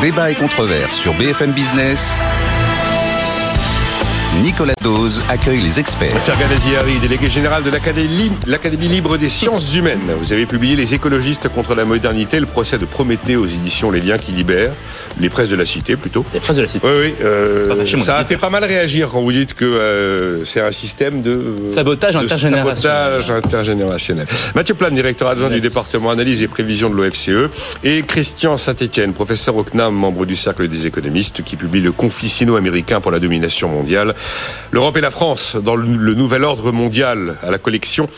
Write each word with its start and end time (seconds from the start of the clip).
Débat 0.00 0.30
et 0.30 0.34
controverse 0.34 0.94
sur 0.96 1.12
BFM 1.14 1.52
Business. 1.52 2.16
Nicolas 4.38 4.74
Dose 4.82 5.20
accueille 5.28 5.60
les 5.60 5.78
experts. 5.80 6.12
Fergan 6.22 6.54
Aziari, 6.54 6.98
délégué 7.00 7.28
général 7.28 7.62
de 7.62 7.70
l'Académie 7.70 8.88
libre 8.88 9.18
des 9.18 9.28
sciences 9.28 9.74
humaines. 9.74 10.00
Vous 10.16 10.32
avez 10.32 10.46
publié 10.46 10.76
Les 10.76 10.94
écologistes 10.94 11.48
contre 11.48 11.74
la 11.74 11.84
modernité, 11.84 12.40
le 12.40 12.46
procès 12.46 12.78
de 12.78 12.86
Prométhée 12.86 13.36
aux 13.36 13.46
éditions 13.46 13.90
Les 13.90 14.00
liens 14.00 14.16
qui 14.18 14.32
libèrent. 14.32 14.72
Les 15.20 15.28
presses 15.28 15.48
de 15.48 15.56
la 15.56 15.66
cité 15.66 15.96
plutôt. 15.96 16.24
Les 16.32 16.40
presses 16.40 16.56
de 16.56 16.62
la 16.62 16.68
cité. 16.68 16.86
Oui, 16.86 16.92
oui. 17.02 17.14
Euh, 17.22 17.84
ça 18.00 18.16
a 18.18 18.24
fait 18.24 18.36
pas 18.36 18.48
mal 18.48 18.64
réagir 18.64 19.08
quand 19.12 19.20
vous 19.20 19.32
dites 19.32 19.54
que 19.54 19.64
euh, 19.64 20.44
c'est 20.44 20.60
un 20.60 20.72
système 20.72 21.20
de 21.22 21.56
sabotage 21.74 22.14
de 22.14 22.20
intergénérationnel. 22.20 22.76
Sabotage 22.76 23.30
intergénérationnel. 23.30 24.26
Mathieu 24.54 24.74
Plane, 24.74 24.94
directeur 24.94 25.28
adjoint 25.28 25.50
du 25.50 25.60
département 25.60 26.10
analyse 26.10 26.42
et 26.42 26.48
prévision 26.48 26.88
de 26.88 26.94
l'OFCE, 26.94 27.50
et 27.84 28.02
Christian 28.02 28.56
Saint-Etienne, 28.56 29.12
professeur 29.12 29.56
au 29.56 29.64
CNAM, 29.64 29.92
membre 29.92 30.24
du 30.24 30.36
cercle 30.36 30.68
des 30.68 30.86
économistes, 30.86 31.42
qui 31.44 31.56
publie 31.56 31.80
le 31.80 31.92
conflit 31.92 32.28
sino-américain 32.28 33.00
pour 33.00 33.10
la 33.10 33.18
domination 33.18 33.68
mondiale. 33.68 34.14
L'Europe 34.70 34.96
et 34.96 35.00
la 35.00 35.10
France 35.10 35.56
dans 35.56 35.76
le 35.76 36.14
nouvel 36.14 36.44
ordre 36.44 36.72
mondial 36.72 37.36
à 37.42 37.50
la 37.50 37.58
collection 37.58 38.08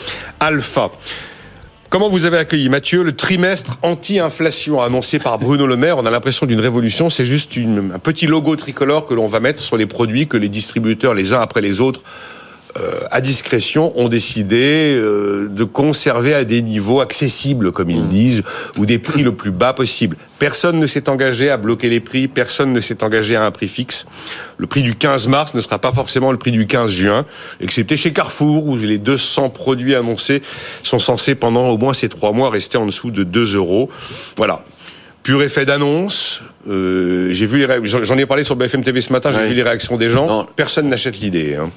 Alpha. 0.41 0.91
Comment 1.89 2.09
vous 2.09 2.25
avez 2.25 2.39
accueilli, 2.39 2.71
Mathieu, 2.71 3.03
le 3.03 3.15
trimestre 3.15 3.79
anti-inflation 3.83 4.81
annoncé 4.81 5.19
par 5.19 5.39
Bruno 5.39 5.67
Le 5.67 5.77
Maire? 5.77 5.99
On 5.99 6.07
a 6.07 6.11
l'impression 6.11 6.47
d'une 6.47 6.61
révolution. 6.61 7.11
C'est 7.11 7.27
juste 7.27 7.53
un 7.59 7.99
petit 7.99 8.27
logo 8.27 8.57
tricolore 8.57 9.07
que 9.07 9.13
l'on 9.13 9.27
va 9.27 9.41
mettre 9.41 9.61
sur 9.61 9.77
les 9.77 9.85
produits 9.85 10.27
que 10.27 10.39
les 10.39 10.49
distributeurs, 10.49 11.13
les 11.13 11.35
uns 11.35 11.43
après 11.43 11.61
les 11.61 11.81
autres, 11.83 12.01
euh, 12.79 13.01
à 13.11 13.21
discrétion, 13.21 13.93
ont 13.99 14.09
décidé 14.09 14.95
euh, 14.97 15.49
de 15.49 15.65
conserver 15.65 16.35
à 16.35 16.45
des 16.45 16.63
niveaux 16.63 17.01
accessibles, 17.01 17.71
comme 17.71 17.91
ils 17.91 18.05
mmh. 18.05 18.09
disent, 18.09 18.43
ou 18.79 18.87
des 18.87 18.99
prix 18.99 19.23
le 19.23 19.33
plus 19.33 19.51
bas 19.51 19.73
possible. 19.73 20.17
Personne 20.39 20.79
ne 20.79 20.87
s'est 20.87 21.09
engagé 21.09 21.51
à 21.51 21.59
bloquer 21.59 21.91
les 21.91 22.01
prix, 22.01 22.29
personne 22.29 22.73
ne 22.73 22.81
s'est 22.81 23.05
engagé 23.05 23.37
à 23.37 23.45
un 23.45 23.51
prix 23.51 23.69
fixe. 23.69 24.07
Le 24.57 24.67
prix 24.67 24.83
du 24.83 24.95
15 24.95 25.29
mars 25.29 25.55
ne 25.55 25.61
sera 25.61 25.79
pas 25.79 25.93
forcément 25.93 26.33
le 26.33 26.39
prix 26.39 26.51
du 26.51 26.67
15 26.67 26.91
juin, 26.91 27.27
excepté 27.61 27.97
chez 27.97 28.13
Carrefour, 28.13 28.67
où 28.67 28.77
les 28.77 28.99
200 28.99 29.51
produits 29.51 29.95
annoncés 29.95 30.43
sont 30.83 30.99
censés, 30.99 31.35
pendant 31.35 31.69
au 31.69 31.77
moins 31.77 31.93
ces 31.93 32.09
trois 32.09 32.33
mois, 32.33 32.49
rester 32.51 32.79
en 32.79 32.87
dessous 32.87 33.11
de 33.11 33.23
2 33.23 33.57
euros. 33.57 33.91
Voilà 34.37 34.65
pur 35.23 35.43
effet 35.43 35.65
d'annonce. 35.65 36.43
Euh, 36.69 37.33
j'ai 37.33 37.47
vu 37.47 37.65
les 37.65 37.67
j'en 37.85 38.19
ai 38.19 38.27
parlé 38.27 38.45
sur 38.45 38.57
BFM 38.57 38.83
TV 38.83 39.01
ce 39.01 39.13
matin. 39.13 39.31
J'ai 39.31 39.47
vu 39.47 39.55
les 39.55 39.63
réactions 39.63 39.97
des 39.97 40.11
gens. 40.11 40.47
Personne 40.57 40.89
n'achète 40.89 41.21
l'idée. 41.21 41.57
Hein. 41.57 41.71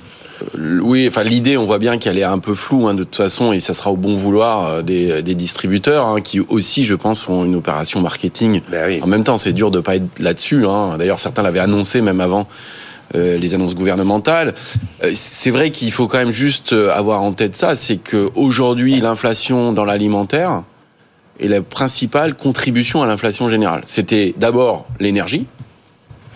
Euh, 0.57 0.79
oui, 0.81 1.05
enfin 1.07 1.23
l'idée, 1.23 1.57
on 1.57 1.65
voit 1.65 1.79
bien 1.79 1.97
qu'elle 1.97 2.17
est 2.17 2.23
un 2.23 2.39
peu 2.39 2.53
floue 2.53 2.87
hein, 2.87 2.93
de 2.93 3.03
toute 3.03 3.15
façon, 3.15 3.53
et 3.53 3.59
ça 3.59 3.73
sera 3.73 3.91
au 3.91 3.97
bon 3.97 4.15
vouloir 4.15 4.67
euh, 4.67 4.81
des, 4.81 5.35
distributeurs 5.35 6.07
hein, 6.07 6.21
qui 6.21 6.39
aussi, 6.39 6.85
je 6.85 6.95
pense, 6.95 7.21
font 7.21 7.45
une 7.45 7.55
opération 7.55 8.01
marketing. 8.01 8.61
Ben 8.69 9.01
en 9.01 9.07
même 9.07 9.23
temps, 9.23 9.37
c'est 9.37 9.53
dur 9.53 9.71
de 9.71 9.79
pas 9.79 9.95
être 9.95 10.19
là-dessus. 10.19 10.65
Hein. 10.65 10.97
D'ailleurs, 10.97 11.19
certains 11.19 11.43
l'avaient 11.43 11.59
annoncé 11.59 12.01
même 12.01 12.21
avant. 12.21 12.47
Euh, 13.13 13.37
les 13.37 13.53
annonces 13.53 13.75
gouvernementales. 13.75 14.55
c'est 15.13 15.51
vrai 15.51 15.69
qu'il 15.69 15.91
faut 15.91 16.07
quand 16.07 16.17
même 16.17 16.31
juste 16.31 16.73
avoir 16.73 17.21
en 17.21 17.33
tête 17.33 17.55
ça, 17.55 17.75
c'est 17.75 17.97
que 17.97 18.29
aujourd'hui 18.33 18.99
l'inflation 18.99 19.73
dans 19.73 19.85
l'alimentaire 19.85 20.63
est 21.39 21.47
la 21.47 21.61
principale 21.61 22.33
contribution 22.33 23.03
à 23.03 23.05
l'inflation 23.05 23.47
générale. 23.47 23.83
C'était 23.85 24.33
d'abord 24.37 24.87
l'énergie, 24.99 25.45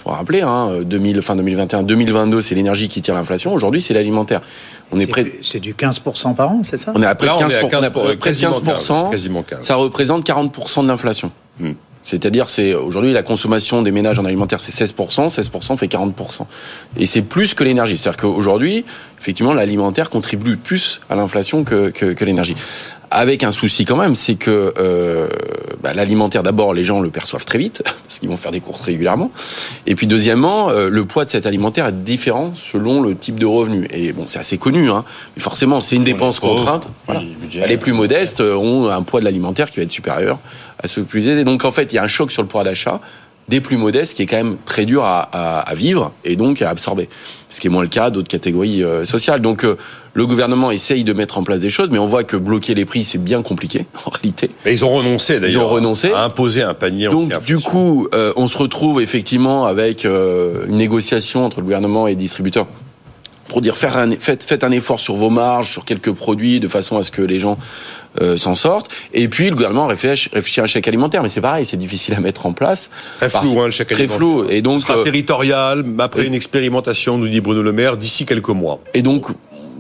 faut 0.10 0.16
rappeler, 0.16 0.42
hein, 0.42 0.82
2000, 0.84 1.22
fin 1.22 1.36
2021, 1.36 1.84
2022, 1.84 2.42
c'est 2.42 2.56
l'énergie 2.56 2.88
qui 2.88 3.02
tire 3.02 3.16
l'inflation. 3.16 3.54
Aujourd'hui, 3.54 3.82
c'est 3.82 3.94
l'alimentaire. 3.94 4.42
On 4.92 5.00
est, 5.00 5.08
près. 5.08 5.26
C'est 5.44 5.60
du 5.60 5.74
15% 5.74 6.36
par 6.36 6.52
an, 6.52 6.62
c'est 6.64 6.78
ça? 6.78 6.92
On 6.96 7.04
est 7.04 7.06
à 7.06 7.16
près 7.16 7.28
de 7.28 7.32
15%. 7.32 8.20
15%, 8.20 9.12
quasiment 9.12 9.44
15. 9.44 9.62
Ça 9.62 9.76
représente 9.76 10.28
40% 10.28 10.84
de 10.84 10.88
l'inflation. 10.88 11.32
Hmm. 11.60 11.74
C'est-à-dire, 12.02 12.50
c'est 12.50 12.74
aujourd'hui 12.74 13.12
la 13.12 13.24
consommation 13.24 13.82
des 13.82 13.92
ménages 13.92 14.18
en 14.20 14.26
alimentaire, 14.26 14.60
c'est 14.60 14.86
16%, 14.86 15.30
16% 15.30 15.78
fait 15.78 15.88
40%. 15.88 16.46
Et 16.98 17.06
c'est 17.06 17.22
plus 17.22 17.54
que 17.54 17.64
l'énergie. 17.64 17.98
C'est-à-dire 17.98 18.22
qu'aujourd'hui, 18.22 18.86
effectivement, 19.20 19.54
l'alimentaire 19.54 20.10
contribue 20.10 20.56
plus 20.58 21.02
à 21.10 21.16
l'inflation 21.16 21.64
que, 21.64 21.90
que, 21.90 22.14
que 22.14 22.26
l'énergie 22.26 22.56
avec 23.12 23.44
un 23.44 23.52
souci 23.52 23.86
quand 23.86 23.98
même, 23.98 24.16
c'est 24.16 24.36
que 24.36 24.74
euh, 24.78 25.30
bah, 25.82 25.94
l'alimentaire, 25.94 26.44
d'abord, 26.44 26.74
les 26.74 26.84
gens 26.84 27.02
le 27.02 27.10
perçoivent 27.10 27.46
très 27.46 27.58
vite, 27.58 27.82
parce 28.08 28.20
qu'ils 28.20 28.30
vont 28.30 28.38
faire 28.38 28.52
des 28.52 28.60
courses 28.60 28.82
régulièrement. 28.82 29.32
Et 29.86 29.96
puis 29.96 30.08
deuxièmement, 30.08 30.70
euh, 30.70 30.90
le 30.90 31.06
poids 31.06 31.26
de 31.26 31.30
cet 31.30 31.46
alimentaire 31.46 31.88
est 31.88 32.04
différent 32.04 32.54
selon 32.54 33.02
le 33.02 33.16
type 33.16 33.40
de 33.40 33.46
revenu. 33.46 33.88
Et 33.92 34.12
bon, 34.14 34.26
c'est 34.28 34.40
assez 34.40 34.58
connu, 34.58 34.90
hein, 34.90 35.04
mais 35.36 35.42
forcément, 35.42 35.82
c'est 35.82 35.96
une 35.96 36.04
dépense 36.04 36.40
contrainte. 36.40 36.88
Voilà. 37.06 37.22
Les 37.68 37.78
plus 37.78 37.94
modestes 37.94 38.42
ont 38.42 38.90
un 38.90 39.02
poids 39.02 39.20
de 39.20 39.26
l'alimentaire 39.26 39.70
qui 39.70 39.78
va 39.78 39.84
être 39.84 39.92
supérieur 39.92 40.40
à 40.82 40.88
ceux 40.88 41.04
plus 41.04 41.28
aisés. 41.28 41.44
Donc 41.44 41.66
en 41.66 41.72
fait, 41.72 41.92
il 41.92 41.96
y 41.96 42.00
a 42.00 42.04
un 42.04 42.08
choc 42.08 42.32
sur 42.32 42.42
le 42.42 42.48
poids 42.48 42.64
d'achat 42.64 43.02
des 43.50 43.62
plus 43.62 43.78
modestes 43.78 44.16
qui 44.16 44.22
est 44.22 44.26
quand 44.26 44.38
même 44.38 44.58
très 44.66 44.86
dur 44.86 45.04
à, 45.04 45.66
vivre 45.76 46.14
et 46.24 46.36
donc 46.36 46.62
à 46.62 46.70
absorber. 46.70 47.10
Ce 47.50 47.60
qui 47.60 47.68
est 47.68 47.70
moins 47.70 47.82
le 47.82 47.90
cas 47.90 48.12
d'autres 48.12 48.28
catégories 48.28 48.84
euh, 48.84 49.06
sociales. 49.06 49.42
Donc 49.42 49.66
euh, 49.66 49.76
le 50.14 50.28
gouvernement 50.28 50.70
essaye 50.70 51.04
de 51.04 51.14
mettre 51.14 51.40
en 51.40 51.44
place 51.44 51.62
des 51.62 51.70
choses, 51.70 51.90
mais 51.92 51.98
on 51.98 52.06
voit 52.06 52.24
que 52.24 52.38
bloquer 52.38 52.76
les 52.76 52.86
prix, 52.86 53.04
c'est 53.04 53.18
bien 53.18 53.42
compliqué 53.42 53.88
en 54.06 54.12
réalité. 54.12 54.52
Et 54.66 54.74
ils 54.74 54.86
ont 54.86 54.94
renoncé 54.94 55.40
d'ailleurs. 55.40 55.64
Ils 55.64 55.66
ont 55.66 55.70
renoncé 55.70 56.12
à 56.14 56.24
imposer 56.24 56.62
un 56.62 56.76
panier. 56.76 57.08
Donc 57.08 57.44
du 57.44 57.58
coup, 57.58 58.08
euh, 58.14 58.34
on 58.36 58.48
se 58.48 58.58
retrouve 58.58 59.02
effectivement 59.02 59.66
avec 59.66 60.06
une 60.06 60.78
négociation 60.78 61.46
entre 61.46 61.58
le 61.58 61.64
gouvernement 61.64 62.08
et 62.08 62.12
les 62.12 62.16
distributeurs 62.16 62.68
pour 63.50 63.62
dire 63.62 63.76
faire 63.76 63.98
un, 63.98 64.12
faites, 64.12 64.44
faites 64.44 64.64
un 64.64 64.72
effort 64.72 65.00
sur 65.00 65.16
vos 65.16 65.32
marges, 65.32 65.72
sur 65.72 65.84
quelques 65.84 66.14
produits, 66.14 66.60
de 66.62 66.68
façon 66.68 66.98
à 66.98 67.04
ce 67.04 67.12
que 67.12 67.24
les 67.24 67.40
gens 67.40 67.58
euh, 68.22 68.38
s'en 68.38 68.56
sortent. 68.56 68.92
Et 69.14 69.28
puis 69.28 69.50
le 69.50 69.56
gouvernement 69.56 69.88
réfléchit, 69.88 70.30
réfléchit 70.34 70.62
à 70.62 70.64
un 70.64 70.68
chèque 70.68 70.88
alimentaire, 70.88 71.24
mais 71.24 71.30
c'est 71.30 71.42
pareil, 71.42 71.66
c'est 71.66 71.78
difficile 71.78 72.16
à 72.16 72.20
mettre 72.20 72.46
en 72.46 72.54
place. 72.54 72.90
Très 73.18 73.30
flou, 73.30 73.60
hein, 73.60 73.66
le 73.66 73.72
chèque 73.72 73.90
très 73.90 74.08
flou. 74.08 74.46
Et 74.50 74.62
donc, 74.62 74.82
sera 74.82 74.98
euh, 74.98 75.04
territorial, 75.04 75.86
après 76.00 76.26
une 76.26 76.34
expérimentation, 76.34 77.18
nous 77.18 77.28
dit 77.28 77.42
Bruno 77.42 77.62
Le 77.62 77.72
Maire, 77.72 77.98
d'ici 77.98 78.26
quelques 78.26 78.50
mois. 78.50 78.80
Et 78.94 79.02
donc, 79.02 79.28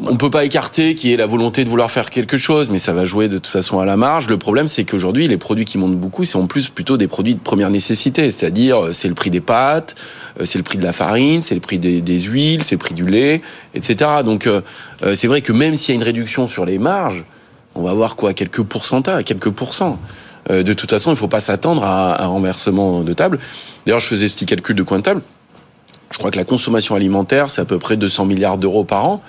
on 0.05 0.11
ne 0.11 0.17
peut 0.17 0.29
pas 0.29 0.45
écarter 0.45 0.95
qu'il 0.95 1.09
y 1.09 1.13
ait 1.13 1.17
la 1.17 1.25
volonté 1.25 1.63
de 1.63 1.69
vouloir 1.69 1.91
faire 1.91 2.09
quelque 2.09 2.37
chose, 2.37 2.69
mais 2.69 2.77
ça 2.77 2.93
va 2.93 3.05
jouer 3.05 3.27
de 3.27 3.37
toute 3.37 3.47
façon 3.47 3.79
à 3.79 3.85
la 3.85 3.97
marge. 3.97 4.29
Le 4.29 4.37
problème, 4.37 4.67
c'est 4.67 4.85
qu'aujourd'hui, 4.85 5.27
les 5.27 5.37
produits 5.37 5.65
qui 5.65 5.77
montent 5.77 5.97
beaucoup, 5.99 6.23
c'est 6.23 6.37
en 6.37 6.47
plus 6.47 6.69
plutôt 6.69 6.97
des 6.97 7.07
produits 7.07 7.35
de 7.35 7.39
première 7.39 7.69
nécessité, 7.69 8.31
c'est-à-dire 8.31 8.85
euh, 8.85 8.91
c'est 8.93 9.07
le 9.07 9.13
prix 9.13 9.29
des 9.29 9.41
pâtes, 9.41 9.95
euh, 10.39 10.45
c'est 10.45 10.57
le 10.57 10.63
prix 10.63 10.77
de 10.77 10.83
la 10.83 10.93
farine, 10.93 11.41
c'est 11.41 11.55
le 11.55 11.61
prix 11.61 11.79
des, 11.79 12.19
huiles, 12.19 12.63
c'est 12.63 12.75
le 12.75 12.79
prix 12.79 12.93
du 12.93 13.05
lait, 13.05 13.41
etc. 13.73 14.09
Donc, 14.23 14.47
euh, 14.47 14.61
c'est 15.15 15.27
vrai 15.27 15.41
que 15.41 15.51
même 15.51 15.75
s'il 15.75 15.95
y 15.95 15.97
a 15.97 15.99
une 15.99 16.05
réduction 16.05 16.47
sur 16.47 16.65
les 16.65 16.77
marges, 16.77 17.23
on 17.75 17.83
va 17.83 17.91
avoir 17.91 18.15
quoi, 18.15 18.33
quelques 18.33 18.63
pourcentages, 18.63 19.25
quelques 19.25 19.51
pourcents. 19.51 19.99
de 20.49 20.73
toute 20.73 20.89
façon, 20.89 21.11
il 21.11 21.13
ne 21.13 21.17
faut 21.17 21.27
pas 21.27 21.39
s'attendre 21.39 21.83
à 21.83 22.23
un 22.23 22.27
renversement 22.27 23.01
de 23.01 23.13
table. 23.13 23.39
D'ailleurs, 23.85 23.99
je 23.99 24.07
faisais 24.07 24.27
ce 24.27 24.33
petit 24.33 24.45
calcul 24.45 24.75
de 24.75 24.83
coin 24.83 24.97
de 24.97 25.03
table. 25.03 25.21
Je 26.11 26.17
crois 26.17 26.31
que 26.31 26.37
la 26.37 26.45
consommation 26.45 26.95
alimentaire, 26.95 27.49
c'est 27.49 27.61
à 27.61 27.65
peu 27.65 27.77
près 27.77 27.95
200 27.97 28.25
milliards 28.25 28.57
d'euros 28.57 28.83
par 28.83 29.05
an. 29.05 29.21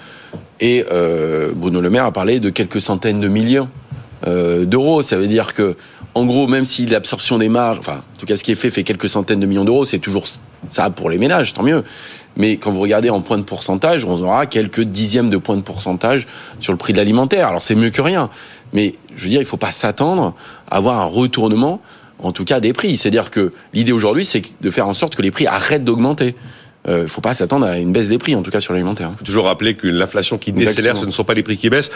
Et 0.61 0.85
euh, 0.91 1.53
Bruno 1.55 1.81
Le 1.81 1.91
Maire 1.91 2.07
a 2.07 2.13
parlé 2.13 2.41
de 2.41 2.51
quelques 2.51 2.81
centaines 2.81 3.21
de 3.21 3.29
millions 3.29 3.69
euh, 4.27 4.65
d'euros. 4.65 5.03
Ça 5.03 5.17
veut 5.17 5.27
dire 5.27 5.55
que, 5.55 5.77
en 6.15 6.25
gros, 6.25 6.47
même 6.47 6.65
si 6.65 6.87
l'absorption 6.87 7.39
des 7.39 7.49
marges, 7.49 7.79
enfin, 7.79 7.97
en 7.97 8.19
tout 8.19 8.27
cas, 8.27 8.37
ce 8.37 8.45
qui 8.45 8.53
est 8.53 8.57
fait 8.57 8.71
fait 8.71 8.83
quelques 8.83 9.09
centaines 9.09 9.41
de 9.41 9.47
millions 9.47 9.65
d'euros, 9.65 9.85
c'est 9.85 9.99
toujours 9.99 10.25
ça 10.69 10.91
pour 10.91 11.11
les 11.11 11.19
ménages, 11.19 11.53
tant 11.53 11.63
mieux. 11.63 11.85
Mais 12.37 12.57
quand 12.57 12.71
vous 12.71 12.81
regardez 12.81 13.11
en 13.11 13.21
points 13.21 13.39
de 13.39 13.43
pourcentage, 13.43 14.05
on 14.05 14.21
aura 14.23 14.47
quelques 14.47 14.81
dixièmes 14.81 15.31
de 15.31 15.37
points 15.37 15.57
de 15.57 15.63
pourcentage 15.63 16.27
sur 16.61 16.73
le 16.73 16.79
prix 16.79 16.93
de 16.93 16.99
l'alimentaire. 16.99 17.49
Alors 17.49 17.63
c'est 17.63 17.75
mieux 17.75 17.91
que 17.91 18.01
rien. 18.01 18.31
Mais 18.73 18.95
je 19.17 19.25
veux 19.25 19.31
dire, 19.31 19.41
il 19.41 19.45
ne 19.45 19.49
faut 19.49 19.57
pas 19.57 19.73
s'attendre 19.73 20.35
à 20.71 20.77
avoir 20.77 21.01
un 21.01 21.05
retournement, 21.05 21.81
en 22.21 22.33
tout 22.33 22.45
cas 22.45 22.61
des 22.61 22.73
prix. 22.73 22.97
C'est-à-dire 22.97 23.31
que 23.31 23.53
l'idée 23.75 23.93
aujourd'hui, 23.93 24.25
c'est 24.25 24.43
de 24.61 24.71
faire 24.71 24.87
en 24.87 24.95
sorte 24.95 25.17
que 25.17 25.23
les 25.23 25.31
prix 25.31 25.47
arrêtent 25.47 25.85
d'augmenter 25.85 26.35
il 26.87 26.93
euh, 26.93 27.03
ne 27.03 27.09
faut 27.09 27.21
pas 27.21 27.35
s'attendre 27.35 27.67
à 27.67 27.77
une 27.77 27.93
baisse 27.93 28.09
des 28.09 28.17
prix, 28.17 28.35
en 28.35 28.43
tout 28.43 28.51
cas 28.51 28.61
sur 28.61 28.73
l'alimentaire. 28.73 29.11
Il 29.13 29.19
faut 29.19 29.25
toujours 29.25 29.45
rappeler 29.45 29.75
que 29.75 29.87
l'inflation 29.87 30.39
qui 30.39 30.51
décélère, 30.51 30.97
ce 30.97 31.05
ne 31.05 31.11
sont 31.11 31.25
pas 31.25 31.35
les 31.35 31.43
prix 31.43 31.59
qui 31.59 31.69
baissent. 31.69 31.91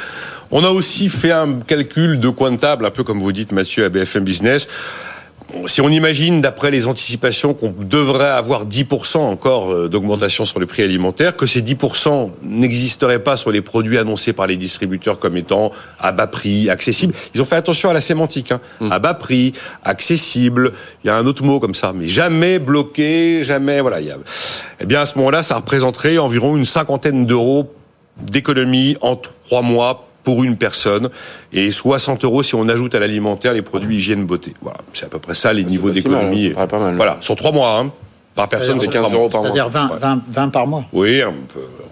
On 0.50 0.62
a 0.62 0.68
aussi 0.68 1.08
fait 1.08 1.32
un 1.32 1.58
calcul 1.66 2.20
de 2.20 2.28
coin 2.28 2.52
de 2.52 2.58
table, 2.58 2.84
un 2.84 2.90
peu 2.90 3.02
comme 3.02 3.18
vous 3.18 3.32
dites, 3.32 3.50
Mathieu, 3.52 3.86
à 3.86 3.88
BFM 3.88 4.24
Business 4.24 4.68
si 5.66 5.80
on 5.80 5.88
imagine, 5.88 6.40
d'après 6.40 6.70
les 6.70 6.86
anticipations, 6.86 7.54
qu'on 7.54 7.74
devrait 7.78 8.30
avoir 8.30 8.66
10% 8.66 9.18
encore 9.18 9.72
euh, 9.72 9.88
d'augmentation 9.88 10.46
sur 10.46 10.58
le 10.58 10.66
prix 10.66 10.82
alimentaire, 10.82 11.36
que 11.36 11.46
ces 11.46 11.62
10% 11.62 12.30
n'existeraient 12.42 13.18
pas 13.18 13.36
sur 13.36 13.50
les 13.50 13.60
produits 13.60 13.98
annoncés 13.98 14.32
par 14.32 14.46
les 14.46 14.56
distributeurs 14.56 15.18
comme 15.18 15.36
étant 15.36 15.70
à 16.00 16.12
bas 16.12 16.26
prix, 16.26 16.70
accessibles. 16.70 17.14
Ils 17.34 17.42
ont 17.42 17.44
fait 17.44 17.56
attention 17.56 17.90
à 17.90 17.92
la 17.92 18.00
sémantique. 18.00 18.52
Hein. 18.52 18.60
Mm. 18.80 18.92
À 18.92 18.98
bas 18.98 19.14
prix, 19.14 19.52
accessible, 19.84 20.72
il 21.02 21.08
y 21.08 21.10
a 21.10 21.16
un 21.16 21.26
autre 21.26 21.42
mot 21.44 21.60
comme 21.60 21.74
ça, 21.74 21.92
mais 21.94 22.08
jamais 22.08 22.58
bloqué, 22.58 23.42
jamais... 23.42 23.80
Voilà, 23.80 24.00
il 24.00 24.06
y 24.06 24.10
a... 24.10 24.18
Eh 24.80 24.86
bien, 24.86 25.02
à 25.02 25.06
ce 25.06 25.16
moment-là, 25.18 25.42
ça 25.42 25.56
représenterait 25.56 26.18
environ 26.18 26.56
une 26.56 26.66
cinquantaine 26.66 27.26
d'euros 27.26 27.72
d'économie 28.20 28.96
en 29.00 29.16
trois 29.16 29.62
mois 29.62 30.08
pour 30.24 30.42
une 30.42 30.56
personne 30.56 31.10
et 31.52 31.70
60 31.70 32.24
euros 32.24 32.42
si 32.42 32.54
on 32.54 32.68
ajoute 32.68 32.94
à 32.94 32.98
l'alimentaire 32.98 33.52
les 33.52 33.62
produits 33.62 33.96
hygiène 33.96 34.24
beauté. 34.24 34.54
Voilà, 34.62 34.78
c'est 34.92 35.04
à 35.04 35.08
peu 35.08 35.18
près 35.18 35.34
ça 35.34 35.52
les 35.52 35.64
niveaux 35.64 35.90
d'économie. 35.90 36.52
Voilà, 36.96 37.18
sur 37.20 37.36
trois 37.36 37.52
mois. 37.52 37.78
Hein. 37.78 37.92
Par 38.34 38.48
personne, 38.48 38.80
c'est 38.80 38.88
15 38.88 39.12
euros 39.12 39.28
par 39.28 39.42
mois. 39.42 39.52
C'est-à-dire 39.52 39.68
20, 39.68 39.92
20, 40.00 40.22
20, 40.28 40.48
par 40.48 40.66
mois 40.66 40.84
Oui, 40.92 41.20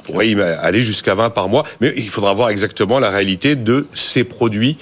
pourrait 0.04 0.34
aller 0.60 0.82
jusqu'à 0.82 1.14
20 1.14 1.30
par 1.30 1.48
mois, 1.48 1.64
mais 1.80 1.92
il 1.96 2.08
faudra 2.08 2.32
voir 2.34 2.50
exactement 2.50 2.98
la 2.98 3.10
réalité 3.10 3.56
de 3.56 3.86
ces 3.94 4.24
produits 4.24 4.78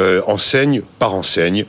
euh, 0.00 0.22
enseigne 0.26 0.82
par 0.98 1.14
enseigne. 1.14 1.64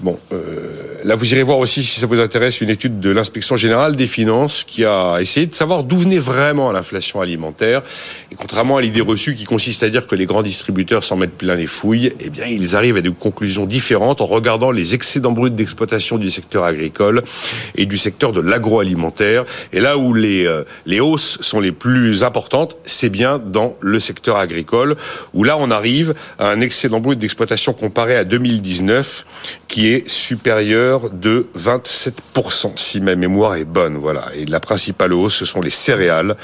Bon, 0.00 0.18
euh, 0.30 1.00
là 1.04 1.14
vous 1.14 1.32
irez 1.32 1.42
voir 1.42 1.58
aussi 1.58 1.82
si 1.82 2.00
ça 2.00 2.06
vous 2.06 2.20
intéresse 2.20 2.60
une 2.60 2.68
étude 2.68 3.00
de 3.00 3.08
l'inspection 3.08 3.56
générale 3.56 3.96
des 3.96 4.06
finances 4.06 4.62
qui 4.62 4.84
a 4.84 5.18
essayé 5.20 5.46
de 5.46 5.54
savoir 5.54 5.84
d'où 5.84 5.96
venait 5.96 6.18
vraiment 6.18 6.70
l'inflation 6.70 7.22
alimentaire. 7.22 7.82
Et 8.30 8.34
contrairement 8.34 8.76
à 8.76 8.82
l'idée 8.82 9.00
reçue 9.00 9.34
qui 9.34 9.44
consiste 9.44 9.82
à 9.82 9.88
dire 9.88 10.06
que 10.06 10.14
les 10.14 10.26
grands 10.26 10.42
distributeurs 10.42 11.02
s'en 11.02 11.16
mettent 11.16 11.38
plein 11.38 11.54
les 11.54 11.66
fouilles, 11.66 12.12
eh 12.20 12.28
bien 12.28 12.44
ils 12.44 12.76
arrivent 12.76 12.98
à 12.98 13.00
des 13.00 13.10
conclusions 13.10 13.64
différentes 13.64 14.20
en 14.20 14.26
regardant 14.26 14.70
les 14.70 14.94
excédents 14.94 15.32
bruts 15.32 15.50
d'exploitation 15.50 16.18
du 16.18 16.30
secteur 16.30 16.64
agricole 16.64 17.22
et 17.74 17.86
du 17.86 17.96
secteur 17.96 18.32
de 18.32 18.40
l'agroalimentaire. 18.40 19.46
Et 19.72 19.80
là 19.80 19.96
où 19.96 20.12
les 20.12 20.46
euh, 20.46 20.64
les 20.84 21.00
hausses 21.00 21.38
sont 21.40 21.60
les 21.60 21.72
plus 21.72 22.22
importantes, 22.22 22.35
c'est 22.84 23.08
bien 23.08 23.38
dans 23.38 23.76
le 23.80 24.00
secteur 24.00 24.36
agricole 24.36 24.96
où 25.34 25.44
là 25.44 25.56
on 25.58 25.70
arrive 25.70 26.14
à 26.38 26.50
un 26.50 26.60
excédent 26.60 27.00
brut 27.00 27.18
d'exploitation 27.18 27.72
comparé 27.72 28.16
à 28.16 28.24
2019 28.24 29.24
qui 29.68 29.88
est 29.88 30.08
supérieur 30.08 31.10
de 31.10 31.48
27%, 31.58 32.76
si 32.76 33.00
ma 33.00 33.14
mémoire 33.14 33.56
est 33.56 33.64
bonne. 33.64 33.96
Voilà. 33.96 34.26
Et 34.34 34.46
la 34.46 34.60
principale 34.60 35.12
hausse, 35.12 35.34
ce 35.34 35.44
sont 35.44 35.60
les 35.60 35.70
céréales. 35.70 36.36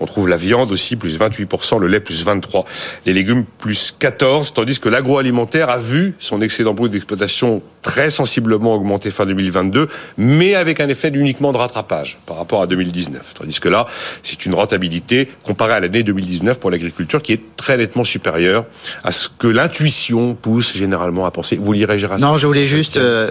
On 0.00 0.06
trouve 0.06 0.28
la 0.28 0.36
viande 0.36 0.72
aussi, 0.72 0.96
plus 0.96 1.18
28%, 1.18 1.78
le 1.78 1.86
lait, 1.86 2.00
plus 2.00 2.24
23%, 2.24 2.64
les 3.06 3.12
légumes, 3.12 3.44
plus 3.58 3.94
14%, 3.98 4.52
tandis 4.52 4.78
que 4.78 4.88
l'agroalimentaire 4.88 5.70
a 5.70 5.78
vu 5.78 6.14
son 6.18 6.40
excédent 6.40 6.74
brut 6.74 6.90
d'exploitation 6.90 7.62
très 7.82 8.10
sensiblement 8.10 8.74
augmenter 8.74 9.10
fin 9.10 9.26
2022, 9.26 9.88
mais 10.16 10.54
avec 10.54 10.80
un 10.80 10.88
effet 10.88 11.08
uniquement 11.08 11.52
de 11.52 11.58
rattrapage 11.58 12.18
par 12.26 12.36
rapport 12.36 12.62
à 12.62 12.66
2019. 12.66 13.34
Tandis 13.34 13.60
que 13.60 13.68
là, 13.68 13.86
c'est 14.22 14.46
une 14.46 14.54
rentabilité 14.54 15.21
comparée 15.42 15.74
à 15.74 15.80
l'année 15.80 16.02
2019 16.02 16.58
pour 16.58 16.70
l'agriculture 16.70 17.22
qui 17.22 17.32
est 17.34 17.40
très 17.62 17.76
nettement 17.76 18.02
supérieure 18.02 18.64
à 19.04 19.12
ce 19.12 19.28
que 19.38 19.46
l'intuition 19.46 20.34
pousse 20.34 20.76
généralement 20.76 21.26
à 21.26 21.30
penser. 21.30 21.56
Vous 21.56 21.72
lirez 21.72 21.96
Gérard 21.96 22.18
Non, 22.18 22.36
je 22.36 22.48
voulais 22.48 22.66
juste 22.66 22.96
euh, 22.96 23.30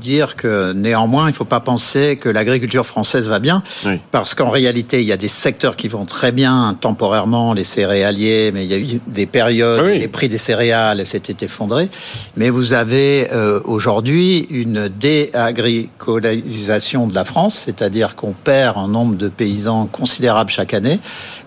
dire 0.00 0.34
que 0.34 0.72
néanmoins, 0.72 1.26
il 1.26 1.30
ne 1.30 1.36
faut 1.36 1.44
pas 1.44 1.60
penser 1.60 2.16
que 2.16 2.28
l'agriculture 2.28 2.84
française 2.84 3.28
va 3.28 3.38
bien, 3.38 3.62
parce 4.10 4.34
qu'en 4.34 4.50
réalité, 4.50 5.00
il 5.00 5.06
y 5.06 5.12
a 5.12 5.16
des 5.16 5.28
secteurs 5.28 5.76
qui 5.76 5.86
vont 5.86 6.04
très 6.04 6.32
bien 6.32 6.76
temporairement, 6.80 7.52
les 7.52 7.62
céréaliers, 7.62 8.50
mais 8.52 8.64
il 8.64 8.70
y 8.70 8.74
a 8.74 8.78
eu 8.78 9.00
des 9.06 9.26
périodes, 9.26 9.80
où 9.80 9.86
les 9.86 10.08
prix 10.08 10.28
des 10.28 10.38
céréales 10.38 11.06
s'étaient 11.06 11.44
effondrés. 11.44 11.88
Mais 12.36 12.50
vous 12.50 12.72
avez 12.72 13.28
euh, 13.32 13.60
aujourd'hui 13.64 14.48
une 14.50 14.88
déagricolisation 14.88 17.06
de 17.06 17.14
la 17.14 17.24
France, 17.24 17.62
c'est-à-dire 17.64 18.16
qu'on 18.16 18.32
perd 18.32 18.76
un 18.76 18.88
nombre 18.88 19.14
de 19.14 19.28
paysans 19.28 19.86
considérable 19.86 20.50
chaque 20.50 20.74
année, 20.74 20.98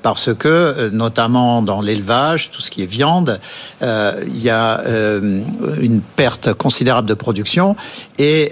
parce 0.02 0.34
que, 0.34 0.48
euh, 0.48 0.90
notamment 0.92 1.62
dans 1.62 1.82
l'élevage, 1.82 2.21
tout 2.52 2.62
ce 2.62 2.72
qui 2.72 2.84
est 2.84 2.88
viande, 2.88 3.40
il 3.82 4.42
y 4.42 4.50
a 4.50 4.82
une 5.82 6.02
perte 6.16 6.54
considérable 6.54 7.08
de 7.08 7.14
production 7.14 7.76
et 8.18 8.52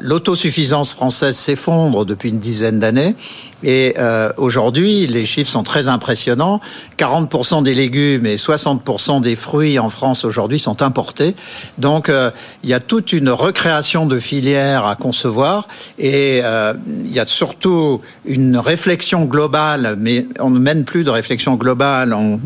l'autosuffisance 0.00 0.92
française 0.92 1.36
s'effondre 1.36 2.04
depuis 2.04 2.28
une 2.30 2.38
dizaine 2.38 2.78
d'années. 2.78 3.14
Et 3.62 3.94
euh, 3.98 4.32
aujourd'hui, 4.36 5.06
les 5.06 5.24
chiffres 5.24 5.50
sont 5.50 5.62
très 5.62 5.88
impressionnants. 5.88 6.60
40% 6.98 7.62
des 7.62 7.74
légumes 7.74 8.26
et 8.26 8.36
60% 8.36 9.20
des 9.20 9.36
fruits 9.36 9.78
en 9.78 9.88
France 9.88 10.24
aujourd'hui 10.24 10.58
sont 10.58 10.82
importés. 10.82 11.34
Donc, 11.78 12.08
euh, 12.08 12.30
il 12.62 12.70
y 12.70 12.74
a 12.74 12.80
toute 12.80 13.12
une 13.12 13.30
recréation 13.30 14.06
de 14.06 14.18
filières 14.18 14.86
à 14.86 14.96
concevoir. 14.96 15.68
Et 15.98 16.40
euh, 16.44 16.74
il 17.04 17.12
y 17.12 17.20
a 17.20 17.26
surtout 17.26 18.00
une 18.24 18.58
réflexion 18.58 19.24
globale, 19.24 19.96
mais 19.98 20.26
on 20.38 20.50
ne 20.50 20.58
mène 20.58 20.84
plus 20.84 21.04
de 21.04 21.10
réflexion 21.10 21.54
globale, 21.54 22.12
on, 22.12 22.40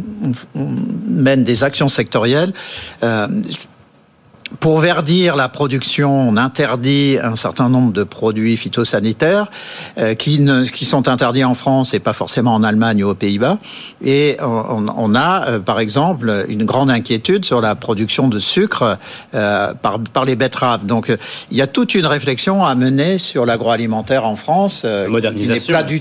on 0.55 0.77
mène 1.09 1.45
des 1.45 1.65
actions 1.65 1.89
sectorielles 1.89 2.53
pour 4.59 4.81
verdir 4.81 5.37
la 5.37 5.49
production, 5.49 6.29
on 6.29 6.37
interdit 6.37 7.19
un 7.23 7.37
certain 7.37 7.69
nombre 7.69 7.93
de 7.93 8.03
produits 8.03 8.57
phytosanitaires 8.57 9.49
euh, 9.99 10.15
qui, 10.15 10.41
ne, 10.41 10.65
qui 10.65 10.85
sont 10.85 11.07
interdits 11.07 11.45
en 11.45 11.55
France 11.55 11.95
et 11.95 12.01
pas 12.01 12.13
forcément 12.13 12.55
en 12.55 12.65
Allemagne 12.65 13.05
ou 13.05 13.11
aux 13.11 13.15
Pays-Bas. 13.15 13.59
Et 14.05 14.37
on, 14.41 14.87
on 14.97 15.15
a, 15.15 15.49
euh, 15.49 15.59
par 15.61 15.79
exemple, 15.79 16.47
une 16.49 16.65
grande 16.65 16.91
inquiétude 16.91 17.45
sur 17.45 17.61
la 17.61 17.77
production 17.77 18.29
de 18.29 18.39
sucre 18.41 18.99
euh, 19.35 19.73
par, 19.75 20.01
par 20.01 20.25
les 20.25 20.35
betteraves. 20.35 20.85
Donc, 20.85 21.13
il 21.51 21.57
y 21.57 21.63
a 21.63 21.67
toute 21.69 21.95
une 21.95 22.07
réflexion 22.07 22.65
à 22.65 22.75
mener 22.75 23.19
sur 23.19 23.47
l'agroalimentaire 23.47 24.27
en 24.27 24.37
France, 24.37 24.85
modernisation, 25.09 25.67
qui 25.67 25.71
n'est 25.71 25.77
pas 25.77 25.83
du, 25.83 26.01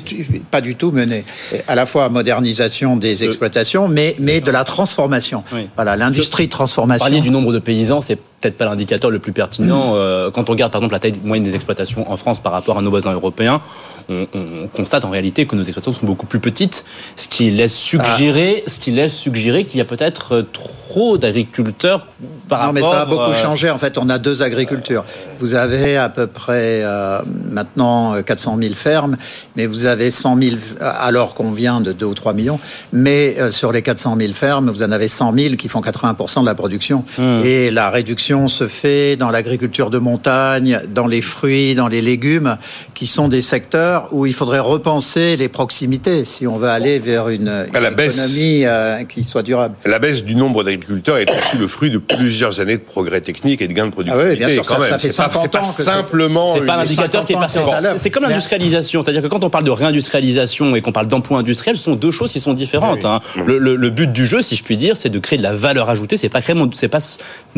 pas 0.51 0.61
du 0.61 0.75
tout 0.75 0.91
menée. 0.91 1.23
À 1.67 1.75
la 1.75 1.85
fois 1.85 2.09
modernisation 2.09 2.95
des 2.97 3.23
exploitations, 3.23 3.87
mais, 3.87 4.15
mais 4.19 4.41
de 4.41 4.51
la 4.51 4.63
transformation. 4.63 5.43
Voilà, 5.75 5.95
l'industrie 5.95 6.49
transformation. 6.49 7.05
Parliez 7.05 7.21
du 7.21 7.29
nombre 7.29 7.53
de 7.53 7.59
paysans, 7.59 8.01
c'est 8.01 8.19
peut-être 8.39 8.57
pas 8.57 8.65
l'indicateur 8.65 9.11
le 9.11 9.19
plus 9.19 9.31
pertinent. 9.31 9.93
Euh, 9.95 10.31
quand 10.31 10.49
on 10.49 10.53
regarde 10.53 10.71
par 10.71 10.81
exemple 10.81 10.93
la 10.93 10.99
taille 10.99 11.19
moyenne 11.23 11.43
des 11.43 11.55
exploitations 11.55 12.09
en 12.09 12.17
France 12.17 12.39
par 12.39 12.51
rapport 12.51 12.77
à 12.77 12.81
nos 12.81 12.89
voisins 12.89 13.13
européens, 13.13 13.61
on, 14.09 14.67
constate 14.73 15.05
en 15.05 15.11
réalité 15.11 15.45
que 15.45 15.55
nos 15.55 15.61
exploitations 15.61 15.99
sont 15.99 16.05
beaucoup 16.05 16.25
plus 16.25 16.39
petites, 16.39 16.83
ce 17.15 17.27
qui 17.27 17.51
laisse 17.51 17.75
suggérer, 17.75 18.63
ce 18.65 18.79
qui 18.79 18.91
laisse 18.91 19.15
suggérer 19.15 19.65
qu'il 19.65 19.77
y 19.77 19.81
a 19.81 19.85
peut-être 19.85 20.45
trop 20.51 20.69
d'agriculteurs 21.17 22.07
par 22.47 22.65
non, 22.65 22.73
mais 22.73 22.81
ça 22.81 23.01
a 23.01 23.05
beaucoup 23.05 23.31
euh, 23.31 23.33
changé. 23.33 23.69
En 23.69 23.77
fait, 23.77 23.97
on 23.97 24.09
a 24.09 24.17
deux 24.17 24.41
agricultures. 24.41 25.05
Vous 25.39 25.53
avez 25.53 25.97
à 25.97 26.09
peu 26.09 26.27
près 26.27 26.81
euh, 26.83 27.19
maintenant 27.49 28.21
400 28.21 28.57
000 28.61 28.73
fermes, 28.73 29.17
mais 29.55 29.65
vous 29.65 29.85
avez 29.85 30.11
100 30.11 30.41
000 30.41 30.55
alors 30.81 31.35
qu'on 31.35 31.51
vient 31.51 31.79
de 31.81 31.91
2 31.91 32.05
ou 32.05 32.13
3 32.13 32.33
millions. 32.33 32.59
Mais 32.91 33.37
sur 33.51 33.71
les 33.71 33.81
400 33.81 34.17
000 34.19 34.33
fermes, 34.33 34.69
vous 34.69 34.83
en 34.83 34.91
avez 34.91 35.07
100 35.07 35.33
000 35.37 35.55
qui 35.55 35.67
font 35.67 35.81
80% 35.81 36.41
de 36.41 36.45
la 36.45 36.55
production. 36.55 37.03
Hmm. 37.17 37.41
Et 37.43 37.71
la 37.71 37.89
réduction 37.89 38.47
se 38.47 38.67
fait 38.67 39.15
dans 39.15 39.29
l'agriculture 39.29 39.89
de 39.89 39.97
montagne, 39.99 40.81
dans 40.93 41.07
les 41.07 41.21
fruits, 41.21 41.75
dans 41.75 41.87
les 41.87 42.01
légumes, 42.01 42.57
qui 42.93 43.07
sont 43.07 43.27
des 43.27 43.41
secteurs 43.41 44.09
où 44.11 44.25
il 44.25 44.33
faudrait 44.33 44.59
repenser 44.59 45.37
les 45.37 45.49
proximités 45.49 46.25
si 46.25 46.47
on 46.47 46.57
veut 46.57 46.69
aller 46.69 46.99
vers 46.99 47.29
une, 47.29 47.67
économie 47.67 48.65
euh, 48.65 49.03
qui 49.03 49.23
soit 49.23 49.43
durable. 49.43 49.75
La 49.85 49.99
baisse 49.99 50.23
du 50.23 50.35
nombre 50.35 50.63
d'agriculteurs 50.63 50.78
est 50.79 51.31
aussi 51.31 51.57
le 51.57 51.67
fruit 51.67 51.89
de 51.89 51.97
plusieurs 51.97 52.59
années 52.59 52.77
de 52.77 52.81
progrès 52.81 53.21
techniques 53.21 53.61
et 53.61 53.67
de 53.67 53.73
gains 53.73 53.87
de 53.87 53.91
productivité. 53.91 54.27
Ah 54.27 54.31
oui, 54.31 54.37
bien 54.37 54.49
sûr, 54.49 54.65
ça, 54.65 54.99
fait 54.99 55.11
50 55.11 55.51
pas, 55.51 55.63
simplement. 55.63 56.55
C'est 56.55 56.65
pas 56.65 56.77
l'indicateur 56.77 57.25
qui 57.25 57.33
est 57.33 57.37
passé. 57.37 57.59
C'est 57.97 58.09
comme 58.09 58.23
l'industrialisation, 58.23 59.01
c'est-à-dire 59.03 59.21
que 59.21 59.27
quand 59.27 59.43
on 59.43 59.49
parle 59.49 59.63
de 59.63 59.71
réindustrialisation 59.71 60.75
et 60.75 60.81
qu'on 60.81 60.91
parle 60.91 61.07
d'emploi 61.07 61.39
industriel, 61.39 61.77
ce 61.77 61.83
sont 61.83 61.95
deux 61.95 62.11
choses 62.11 62.31
qui 62.31 62.39
sont 62.39 62.53
différentes. 62.53 63.05
Hein. 63.05 63.19
Le, 63.45 63.57
le, 63.57 63.89
but 63.89 64.11
du 64.11 64.25
jeu, 64.25 64.41
si 64.41 64.55
je 64.55 64.63
puis 64.63 64.77
dire, 64.77 64.95
c'est 64.95 65.09
de 65.09 65.19
créer 65.19 65.37
de 65.37 65.43
la 65.43 65.53
valeur 65.53 65.89
ajoutée. 65.89 66.17
C'est 66.17 66.29
pas 66.29 66.41
c'est 66.73 66.87
pas, 66.87 66.99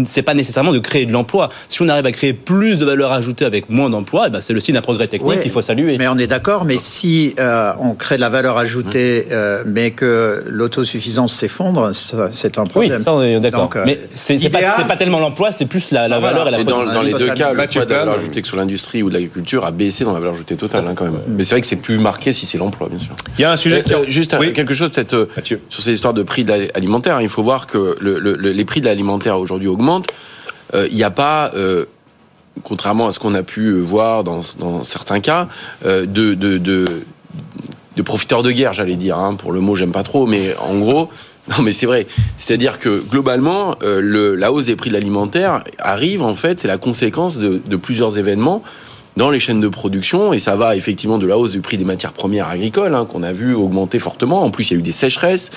c'est 0.05 0.21
pas 0.21 0.33
nécessairement 0.33 0.71
de 0.71 0.79
créer 0.79 1.05
de 1.05 1.11
l'emploi. 1.11 1.49
Si 1.67 1.81
on 1.81 1.89
arrive 1.89 2.05
à 2.05 2.11
créer 2.11 2.33
plus 2.33 2.79
de 2.79 2.85
valeur 2.85 3.11
ajoutée 3.11 3.45
avec 3.45 3.69
moins 3.69 3.89
d'emploi, 3.89 4.25
eh 4.27 4.29
ben 4.29 4.41
c'est 4.41 4.53
le 4.53 4.59
signe 4.59 4.75
d'un 4.75 4.81
progrès 4.81 5.07
technique 5.07 5.41
qu'il 5.41 5.51
faut 5.51 5.61
saluer. 5.61 5.97
Mais 5.97 6.07
on 6.07 6.17
est 6.17 6.27
d'accord, 6.27 6.65
mais 6.65 6.77
si 6.77 7.35
euh, 7.39 7.71
on 7.79 7.93
crée 7.93 8.15
de 8.15 8.21
la 8.21 8.29
valeur 8.29 8.57
ajoutée, 8.57 9.27
euh, 9.31 9.63
mais 9.65 9.91
que 9.91 10.43
l'autosuffisance 10.47 11.33
s'effondre, 11.33 11.91
c'est 11.93 12.57
un 12.57 12.65
problème. 12.65 12.91
Oui, 12.97 13.03
ça 13.11 13.17
on 13.17 13.23
est 13.23 13.39
d'accord. 13.39 13.69
Euh, 13.75 13.83
mais 13.85 13.99
c'est 14.15 14.49
pas, 14.49 14.83
pas, 14.83 14.95
tellement 14.95 15.19
l'emploi, 15.19 15.51
c'est 15.51 15.65
plus 15.65 15.91
la, 15.91 16.07
valeur 16.07 16.47
et 16.47 16.51
la 16.51 16.63
dans, 16.63 16.83
dans, 16.83 17.01
les 17.01 17.13
deux 17.13 17.29
cas, 17.33 17.53
le 17.53 17.67
poids 17.67 17.85
de 17.85 17.91
la 17.91 17.99
valeur 17.99 18.15
ajoutée 18.15 18.41
que 18.41 18.47
sur 18.47 18.57
l'industrie 18.57 19.03
ou 19.03 19.09
de 19.09 19.15
l'agriculture 19.15 19.65
a 19.65 19.71
baissé 19.71 20.03
dans 20.03 20.13
la 20.13 20.19
valeur 20.19 20.35
ajoutée 20.35 20.55
totale 20.55 20.85
hein, 20.87 20.93
quand 20.95 21.05
même. 21.05 21.19
Mais 21.27 21.43
c'est 21.43 21.55
vrai 21.55 21.61
que 21.61 21.67
c'est 21.67 21.75
plus 21.75 21.97
marqué 21.97 22.31
si 22.31 22.45
c'est 22.45 22.57
l'emploi, 22.57 22.89
bien 22.89 22.99
sûr. 22.99 23.15
Il 23.37 23.41
y 23.41 23.45
a 23.45 23.51
un 23.51 23.57
sujet 23.57 23.83
qui... 23.83 23.93
juste 24.07 24.37
quelque 24.53 24.73
chose 24.73 24.91
peut-être 24.91 25.29
sur 25.43 25.59
ces 25.69 25.91
histoires 25.91 26.13
de 26.13 26.23
prix 26.23 26.43
de 26.43 26.69
alimentaire. 26.73 27.21
Il 27.21 27.29
faut 27.29 27.43
voir 27.43 27.67
que 27.67 27.97
les 28.01 28.65
prix 28.65 28.81
de 28.81 28.85
l'alimentaire 28.85 29.37
aujourd'hui 29.37 29.67
augmentent 29.67 30.07
il 30.73 30.79
euh, 30.79 30.89
n'y 30.89 31.03
a 31.03 31.11
pas 31.11 31.51
euh, 31.55 31.85
contrairement 32.63 33.07
à 33.07 33.11
ce 33.11 33.19
qu'on 33.19 33.33
a 33.33 33.43
pu 33.43 33.73
voir 33.73 34.23
dans, 34.23 34.41
certains 34.83 35.19
cas, 35.19 35.47
euh, 35.85 36.05
de, 36.05 36.33
de, 36.33 36.57
de, 36.57 38.01
profiteurs 38.03 38.41
de 38.41 38.51
guerre, 38.51 38.73
j'allais 38.73 38.95
dire. 38.95 39.17
Hein, 39.17 39.35
pour 39.35 39.51
le 39.51 39.59
mot, 39.59 39.75
j'aime 39.75 39.91
pas 39.91 40.03
trop, 40.03 40.25
mais 40.25 40.55
en 40.57 40.79
gros, 40.79 41.09
non, 41.51 41.63
mais 41.63 41.71
c'est 41.71 41.85
vrai. 41.85 42.07
C'est-à-dire 42.37 42.79
que 42.79 43.03
globalement, 43.09 43.75
le, 43.81 44.35
la 44.35 44.51
hausse 44.51 44.65
des 44.65 44.75
prix 44.75 44.89
de 44.89 44.95
l'alimentaire 44.95 45.63
arrive 45.77 46.23
en 46.23 46.35
fait, 46.35 46.59
c'est 46.59 46.67
la 46.67 46.77
conséquence 46.77 47.37
de 47.37 47.75
plusieurs 47.75 48.17
événements 48.17 48.63
dans 49.17 49.29
les 49.29 49.39
chaînes 49.39 49.61
de 49.61 49.67
production 49.67 50.33
et 50.33 50.39
ça 50.39 50.55
va 50.55 50.75
effectivement 50.75 51.17
de 51.17 51.27
la 51.27 51.37
hausse 51.37 51.51
du 51.51 51.61
prix 51.61 51.77
des 51.77 51.83
matières 51.83 52.13
premières 52.13 52.47
agricoles 52.47 52.95
hein, 52.95 53.05
qu'on 53.05 53.23
a 53.23 53.33
vu 53.33 53.53
augmenter 53.53 53.99
fortement. 53.99 54.41
En 54.41 54.51
plus, 54.51 54.71
il 54.71 54.73
y 54.73 54.77
a 54.77 54.79
eu 54.79 54.83
des 54.83 54.91
sécheresses, 54.91 55.51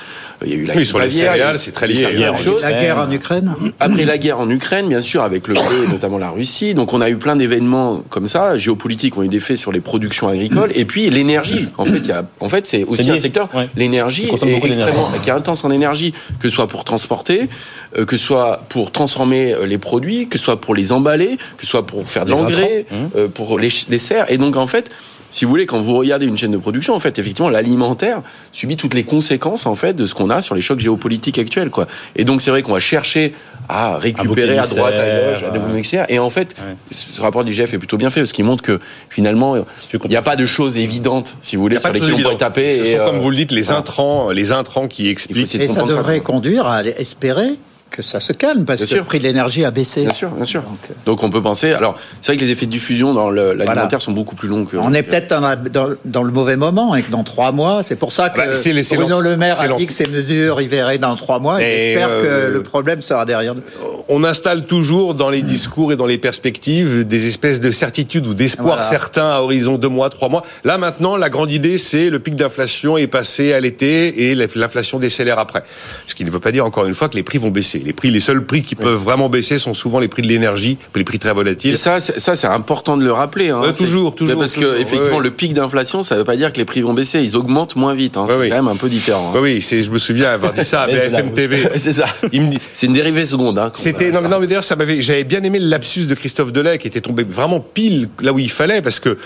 il 0.45 0.51
y 0.51 0.55
a 0.55 0.57
eu 0.57 0.65
la 0.65 0.75
oui, 0.75 0.85
sur 0.85 0.99
les 0.99 1.11
céréales, 1.11 1.59
c'est 1.59 1.73
très 1.73 1.87
lié. 1.87 2.03
La 2.03 2.73
guerre 2.73 2.99
en 2.99 3.11
Ukraine. 3.11 3.55
Après 3.81 4.05
la 4.05 4.19
guerre 4.19 4.41
en 4.41 4.51
Ukraine, 4.51 4.89
bien 4.89 5.01
sûr, 5.01 5.23
avec 5.23 5.49
le 5.49 5.55
blé, 5.55 5.89
notamment 5.91 6.19
la 6.19 6.31
Russie. 6.31 6.75
Donc 6.75 6.93
on 6.93 7.01
a 7.01 7.09
eu 7.09 7.17
plein 7.17 7.37
d'événements 7.37 8.03
comme 8.09 8.27
ça, 8.27 8.57
géopolitiques 8.57 9.17
ont 9.17 9.23
eu 9.23 9.29
des 9.29 9.41
faits 9.41 9.57
sur 9.57 9.73
les 9.73 9.81
productions 9.81 10.29
agricoles 10.29 10.73
et 10.75 10.85
puis 10.85 11.09
l'énergie. 11.11 11.69
En 11.79 11.85
fait, 11.85 11.99
il 11.99 12.07
y 12.07 12.13
a, 12.13 12.25
en 12.41 12.49
fait, 12.49 12.67
c'est 12.67 12.85
aussi 12.85 13.09
un 13.11 13.17
secteur 13.17 13.49
l'énergie 13.77 14.29
est 14.29 14.65
extrêmement 14.65 15.11
qui 15.23 15.31
est 15.31 15.33
intense 15.33 15.65
en 15.65 15.71
énergie, 15.71 16.13
que 16.41 16.49
ce 16.49 16.55
soit 16.55 16.67
pour 16.67 16.85
transporter, 16.85 17.49
euh, 17.97 18.05
que 18.05 18.17
ce 18.17 18.25
soit 18.25 18.63
pour 18.69 18.93
transformer 18.93 19.53
euh, 19.53 19.67
les 19.67 19.79
produits, 19.79 20.29
que 20.29 20.39
ce 20.39 20.45
soit 20.45 20.61
pour 20.61 20.75
les 20.75 20.93
emballer, 20.93 21.37
que 21.57 21.65
ce 21.65 21.67
soit 21.67 21.87
pour 21.87 22.07
faire 22.07 22.25
de 22.25 22.31
l'engrais, 22.31 22.87
mmh. 22.91 22.95
euh, 23.17 23.29
pour 23.29 23.44
les, 23.59 23.71
les 23.89 23.99
serres. 23.99 24.31
Et 24.31 24.39
donc 24.39 24.57
en 24.57 24.67
fait, 24.67 24.91
si 25.35 25.45
vous 25.45 25.49
voulez, 25.49 25.67
quand 25.67 25.81
vous 25.81 25.97
regardez 25.97 26.27
une 26.27 26.39
chaîne 26.39 26.53
de 26.53 26.59
production, 26.59 26.95
en 26.95 27.01
fait, 27.01 27.19
effectivement, 27.19 27.51
l'alimentaire 27.51 28.23
subit 28.53 28.77
toutes 28.77 28.95
les 28.95 29.03
conséquences, 29.03 29.67
en 29.67 29.75
fait, 29.75 29.93
de 29.95 30.07
ce 30.07 30.15
qu'on 30.15 30.31
a 30.31 30.43
sur 30.43 30.55
les 30.55 30.61
chocs 30.61 30.79
géopolitiques 30.79 31.41
actuels, 31.41 31.71
quoi. 31.71 31.89
Et 32.15 32.23
donc, 32.23 32.41
c'est 32.41 32.51
vrai 32.51 32.63
qu'on 32.63 32.73
va 32.73 32.79
chercher 32.79 33.35
à 33.69 33.99
récupérer 33.99 34.57
à 34.57 34.67
droite, 34.69 34.95
à 34.95 35.33
gauche, 35.33 35.43
à 35.43 35.51
développer 35.51 36.05
Et 36.09 36.21
en 36.21 36.31
fait, 36.31 36.55
ce 36.93 37.21
rapport 37.21 37.43
d'IGF 37.43 37.75
est 37.75 37.79
plutôt 37.79 37.97
bien 37.97 38.11
fait, 38.11 38.21
parce 38.21 38.31
qu'il 38.31 38.45
montre 38.45 38.63
que, 38.63 38.79
finalement, 39.11 39.57
il 39.57 39.65
n'y 40.09 40.15
a 40.15 40.23
pas 40.23 40.37
de 40.37 40.47
choses 40.47 40.77
évidentes, 40.77 41.37
si 41.43 41.57
vous 41.57 41.63
voulez, 41.63 41.81
sur 41.81 41.93
lesquelles 41.93 42.15
on 42.15 42.23
pourrait 42.23 42.37
taper. 42.37 42.85
Ce 42.85 42.93
sont, 42.93 43.05
comme 43.05 43.19
vous 43.19 43.31
le 43.31 43.37
dites, 43.37 43.51
les 43.51 43.73
intrants, 43.73 44.31
les 44.31 44.53
intrants 44.53 44.87
qui 44.87 45.09
expliquent. 45.09 45.53
Et 45.57 45.67
ça 45.67 45.83
devrait 45.83 46.21
conduire 46.21 46.69
à 46.69 46.85
espérer 46.85 47.55
que 47.91 48.03
ça 48.03 48.19
se 48.19 48.33
calme 48.33 48.64
parce 48.64 48.85
que 48.85 48.95
le 48.97 49.05
prix 49.05 49.19
de 49.19 49.25
l'énergie 49.25 49.64
a 49.64 49.71
baissé. 49.71 50.03
Bien 50.03 50.12
sûr, 50.12 50.31
bien 50.31 50.45
sûr. 50.45 50.62
Donc, 51.07 51.23
euh, 51.23 51.26
on 51.26 51.31
peut 51.31 51.43
penser. 51.43 51.73
Alors 51.73 51.97
c'est 52.21 52.33
vrai 52.33 52.38
que 52.38 52.45
les 52.45 52.50
effets 52.50 52.67
de 52.67 52.71
diffusion 52.71 53.14
dans 53.14 53.31
l'alimentaire 53.31 54.00
sont 54.00 54.12
beaucoup 54.12 54.35
plus 54.35 54.49
longs 54.49 54.64
que. 54.64 54.76
On 54.76 54.93
est 54.93 55.03
peut-être 55.03 55.29
dans, 55.29 55.97
dans, 56.05 56.23
le 56.23 56.33
mauvais 56.33 56.57
moment 56.57 56.97
et 56.97 57.03
que 57.03 57.11
dans 57.11 57.23
trois 57.23 57.53
mois, 57.53 57.83
c'est 57.83 57.97
pour 57.97 58.12
ça 58.12 58.31
que 58.31 58.38
bah, 58.38 58.97
Bruno 58.97 59.21
Le 59.21 59.37
Maire 59.37 59.61
a 59.61 59.69
dit 59.69 59.87
que 59.87 59.93
ces 59.93 60.07
mesures 60.07 60.61
y 60.61 60.67
verraient 60.67 60.99
dans 60.99 61.14
trois 61.14 61.38
mois. 61.38 61.62
Et, 61.62 61.79
j'espère 61.79 62.09
que 62.09 62.26
euh, 62.26 62.50
le 62.50 62.62
problème 62.62 63.00
sera 63.00 63.25
derrière 63.25 63.55
nous. 63.55 63.62
On 64.09 64.25
installe 64.25 64.67
toujours 64.67 65.14
dans 65.14 65.31
les 65.31 65.43
discours 65.43 65.93
et 65.93 65.97
dans 65.97 66.07
les 66.07 66.19
perspectives 66.19 67.07
des 67.07 67.29
espèces 67.29 67.61
de 67.61 67.71
certitudes 67.71 68.26
ou 68.26 68.35
d'espoir 68.35 68.83
certains 68.85 69.31
à 69.31 69.41
horizon 69.41 69.79
deux 69.79 69.88
mois, 69.88 70.11
trois 70.11 70.29
mois. 70.29 70.43
Là 70.64 70.79
maintenant, 70.79 71.17
la 71.17 71.31
grande 71.31 71.50
idée, 71.53 71.79
c'est 71.79 72.11
le 72.11 72.19
pic 72.19 72.35
d'inflation 72.35 72.99
est 72.99 73.07
passé 73.07 73.53
à 73.53 73.61
l'été 73.61 74.31
et 74.31 74.35
l'inflation 74.35 74.99
décélère 74.99 75.38
après. 75.38 75.64
Ce 76.07 76.14
qui 76.14 76.25
ne 76.25 76.31
veut 76.31 76.41
pas 76.41 76.53
dire 76.53 76.67
encore 76.67 76.87
une 76.87 76.95
fois 76.95 77.09
que 77.09 77.17
les 77.17 77.23
prix 77.23 77.38
vont 77.38 77.50
baisser 77.50 77.84
les 77.85 77.93
prix, 77.93 78.11
les 78.11 78.21
seuls 78.21 78.45
prix 78.45 78.62
qui 78.62 78.75
peuvent 78.75 78.99
vraiment 78.99 79.29
baisser 79.29 79.59
sont 79.59 79.75
souvent 79.75 79.99
les 79.99 80.09
prix 80.09 80.23
de 80.23 80.29
l'énergie, 80.29 80.79
les 80.95 81.05
prix 81.05 81.19
très 81.19 81.33
volatiles. 81.33 81.75
Et 81.75 81.76
ça, 81.76 82.00
ça 82.00 82.37
c'est 82.37 82.47
important 82.47 82.97
de 82.97 83.05
le 83.05 83.12
rappeler. 83.12 83.50
Hein. 83.50 83.62
toujours, 83.76 84.14
toujours. 84.14 84.38
Parce 84.38 84.57
que 84.57 84.81
effectivement, 84.81 85.19
le 85.19 85.31
pic 85.31 85.55
d'inflation, 85.55 86.03
ça 86.03 86.14
ne 86.14 86.21
veut 86.21 86.25
pas 86.25 86.37
dire 86.37 86.53
que 86.53 86.59
les 86.59 86.64
prix 86.64 86.81
vont 86.83 86.95
baisser. 86.95 87.21
Ils 87.21 87.37
augmentent 87.37 87.76
moins 87.76 87.95
vite. 87.95 88.17
Hein. 88.17 88.25
c'est 88.26 88.49
quand 88.49 88.57
même 88.57 88.69
un 88.69 88.76
peu 88.76 88.88
différent. 88.88 89.33
Hein. 89.35 89.41
Oui, 89.41 89.61
je 89.61 89.91
me 89.91 89.99
souviens 89.99 90.31
avoir 90.31 90.53
dit 90.53 90.64
ça 90.64 90.83
à 90.83 90.87
BFM 90.88 91.33
TV. 91.33 91.69
c'est 91.76 91.93
ça. 91.93 92.07
Dit, 92.33 92.59
c'est 92.73 92.87
une 92.87 92.93
dérivée 92.93 93.26
seconde. 93.26 93.61
C'était 93.75 94.11
non, 94.11 94.23
non, 94.23 94.38
mais 94.41 94.47
d'ailleurs, 94.47 94.64
ça 94.64 94.76
m'avait. 94.76 95.00
J'avais 95.00 95.25
bien 95.25 95.43
aimé 95.43 95.59
le 95.59 95.69
lapsus 95.69 96.07
de 96.07 96.14
Christophe 96.14 96.53
Delay 96.53 96.79
qui 96.79 96.87
était 96.87 97.00
tombé 97.00 97.25
vraiment 97.25 97.61
pile 97.61 98.09
là 98.21 98.33
où 98.33 98.38
il 98.38 98.50
fallait 98.50 98.83
parce 98.83 99.00
que 99.00 99.19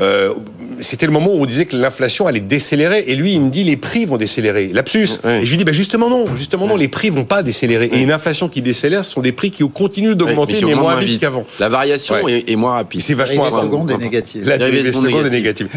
euh, 0.00 0.34
c'était 0.80 1.06
le 1.06 1.12
moment 1.12 1.32
où 1.32 1.42
on 1.42 1.46
disait 1.46 1.66
que 1.66 1.76
l'inflation 1.76 2.26
allait 2.26 2.40
décélérer 2.40 3.04
et 3.06 3.14
lui, 3.14 3.34
il 3.34 3.40
me 3.40 3.50
dit 3.50 3.64
les 3.64 3.76
prix 3.76 4.04
vont 4.04 4.16
décélérer. 4.16 4.68
Lapsus. 4.72 5.08
Et 5.24 5.44
je 5.44 5.50
lui 5.50 5.58
dis, 5.58 5.64
bah, 5.64 5.72
justement 5.72 6.08
non, 6.08 6.36
justement 6.36 6.66
non, 6.66 6.76
les 6.76 6.88
prix 6.88 7.10
vont 7.10 7.24
pas 7.24 7.42
décélérer. 7.42 7.90
Et 7.96 8.02
une 8.02 8.12
inflation 8.12 8.48
qui 8.48 8.62
décélère 8.62 9.04
ce 9.04 9.12
sont 9.12 9.22
des 9.22 9.32
prix 9.32 9.50
qui 9.50 9.68
continuent 9.68 10.14
d'augmenter, 10.14 10.64
mais, 10.64 10.74
moins, 10.74 10.98
vite, 11.00 11.20
qu'avant. 11.20 11.44
La 11.58 11.68
variation 11.68 12.28
est, 12.28 12.56
moins 12.56 12.74
rapide. 12.74 13.02
C'est 13.02 13.14
vachement 13.14 13.44
La 13.44 13.50
seconde 13.50 13.90
est 13.90 13.98
négative. 13.98 14.46
La 14.46 14.58
dérivée 14.58 14.92
seconde 14.92 15.26
est 15.26 15.30
négative. 15.30 15.68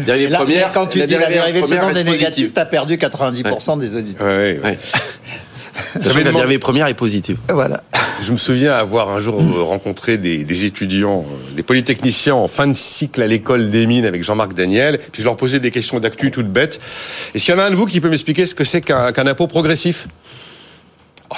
quand 0.74 0.86
tu 0.86 1.04
dis 1.04 1.14
la 1.14 1.30
dérivée 1.30 1.62
seconde 1.62 1.96
est 1.96 2.04
négative, 2.04 2.52
tu 2.54 2.60
as 2.60 2.66
perdu 2.66 2.96
90% 2.96 3.78
des 3.78 3.94
auditeurs. 3.94 4.26
Ouais, 4.26 4.60
la 5.94 6.32
dérivée 6.32 6.58
première 6.58 6.86
est 6.88 6.94
positive. 6.94 7.38
Voilà. 7.48 7.82
Je 8.22 8.32
me 8.32 8.38
souviens 8.38 8.74
avoir 8.74 9.08
un 9.08 9.20
jour 9.20 9.40
rencontré 9.66 10.18
des, 10.18 10.64
étudiants, 10.64 11.24
euh, 11.26 11.54
des 11.56 11.62
polytechniciens 11.62 12.34
en 12.34 12.48
fin 12.48 12.66
de 12.66 12.74
cycle 12.74 13.22
à 13.22 13.26
l'école 13.26 13.70
des 13.70 13.86
mines 13.86 14.04
avec 14.04 14.22
Jean-Marc 14.22 14.52
Daniel. 14.52 14.98
Puis 14.98 15.22
je 15.22 15.24
leur 15.24 15.36
posais 15.36 15.58
des 15.58 15.70
questions 15.70 16.00
d'actu 16.00 16.30
toutes 16.30 16.48
bêtes. 16.48 16.80
Est-ce 17.34 17.46
qu'il 17.46 17.54
y 17.54 17.56
en 17.56 17.60
a 17.60 17.64
un 17.64 17.70
de 17.70 17.76
vous 17.76 17.86
qui 17.86 18.00
peut 18.00 18.10
m'expliquer 18.10 18.46
ce 18.46 18.54
que 18.54 18.64
c'est 18.64 18.82
qu'un 18.82 19.26
impôt 19.26 19.46
progressif? 19.46 20.06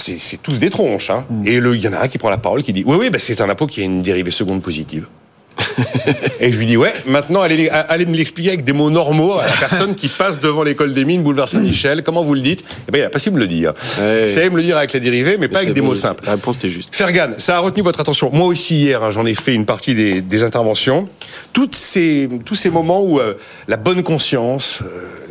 C'est 0.01 0.43
tous 0.43 0.59
des 0.59 0.71
tronches. 0.71 1.11
Hein. 1.11 1.27
Mm. 1.31 1.47
Et 1.47 1.55
il 1.57 1.77
y 1.77 1.89
en 1.89 1.93
a 1.93 2.01
un 2.01 2.09
qui 2.09 2.19
prend 2.19 2.31
la 2.31 2.39
parole 2.39 2.63
qui 2.63 2.73
dit 2.73 2.85
Oui, 2.87 2.97
oui, 2.99 3.11
bah, 3.11 3.19
c'est 3.19 3.41
un 3.41 3.49
impôt 3.49 3.67
qui 3.67 3.83
a 3.83 3.85
une 3.85 4.03
dérivée 4.03 4.31
seconde 4.31 4.63
positive. 4.63 5.07
Et 6.41 6.53
je 6.53 6.59
lui 6.59 6.67
dis 6.67 6.77
ouais, 6.77 6.93
maintenant 7.07 7.43
allez, 7.43 7.69
allez 7.69 8.07
me 8.07 8.17
l'expliquer 8.17 8.51
avec 8.51 8.65
des 8.65 8.73
mots 8.73 8.91
normaux 8.91 9.39
à 9.39 9.47
la 9.47 9.53
personne 9.53 9.95
qui 9.95 10.09
passe 10.09 10.41
devant 10.41 10.63
l'école 10.63 10.93
des 10.93 11.05
mines, 11.05 11.23
boulevard 11.23 11.49
Saint-Michel. 11.49 12.03
Comment 12.03 12.23
vous 12.23 12.35
le 12.35 12.41
dites? 12.41 12.65
Eh 12.89 12.93
ben, 12.93 12.99
il 12.99 13.05
a 13.05 13.11
pas 13.11 13.19
si 13.19 13.31
me 13.31 13.39
le 13.39 13.47
dire. 13.47 13.73
Ouais. 14.01 14.29
C'est 14.29 14.49
me 14.51 14.57
le 14.57 14.63
dire 14.63 14.77
avec 14.77 14.93
la 14.93 15.01
dérivée, 15.01 15.37
mais, 15.39 15.49
pas 15.49 15.59
avec 15.59 15.73
des 15.73 15.81
mots 15.81 15.95
simples. 15.95 16.25
La 16.25 16.33
réponse 16.33 16.59
était 16.59 16.69
juste. 16.69 16.95
Fergan, 16.95 17.33
ça 17.39 17.57
a 17.57 17.59
retenu 17.61 17.83
votre 17.83 18.01
attention. 18.01 18.31
Moi 18.33 18.47
aussi 18.47 18.77
hier, 18.77 19.03
hein, 19.03 19.11
j'en 19.11 19.27
ai 19.27 19.35
fait 19.35 19.55
une 19.55 19.67
partie 19.67 19.95
des, 19.95 20.21
des 20.21 20.43
interventions. 20.43 21.07
Toutes 21.53 21.75
ces, 21.75 22.29
tous 22.45 22.55
ces 22.55 22.71
moments 22.71 23.03
où 23.03 23.21
euh, 23.21 23.35
la 23.69 23.77
bonne 23.77 24.03
conscience, 24.03 24.83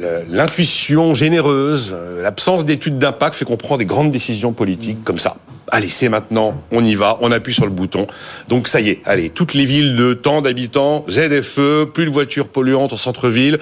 euh, 0.01 0.23
l'intuition 0.29 1.13
généreuse, 1.13 1.93
euh, 1.93 2.21
l'absence 2.21 2.65
d'études 2.65 2.99
d'impact 2.99 3.35
fait 3.35 3.45
qu'on 3.45 3.57
prend 3.57 3.77
des 3.77 3.85
grandes 3.85 4.11
décisions 4.11 4.53
politiques 4.53 5.03
comme 5.03 5.19
ça 5.19 5.35
allez, 5.71 5.89
c'est 5.89 6.09
maintenant, 6.09 6.61
on 6.71 6.83
y 6.83 6.95
va, 6.95 7.17
on 7.21 7.31
appuie 7.31 7.53
sur 7.53 7.65
le 7.65 7.71
bouton. 7.71 8.05
Donc 8.49 8.67
ça 8.67 8.81
y 8.81 8.89
est, 8.89 9.01
allez, 9.05 9.29
toutes 9.29 9.53
les 9.53 9.65
villes 9.65 9.95
de 9.95 10.13
tant 10.13 10.41
d'habitants, 10.41 11.05
ZFE, 11.09 11.85
plus 11.85 12.05
de 12.05 12.11
voitures 12.11 12.49
polluantes 12.49 12.93
en 12.93 12.97
centre-ville, 12.97 13.59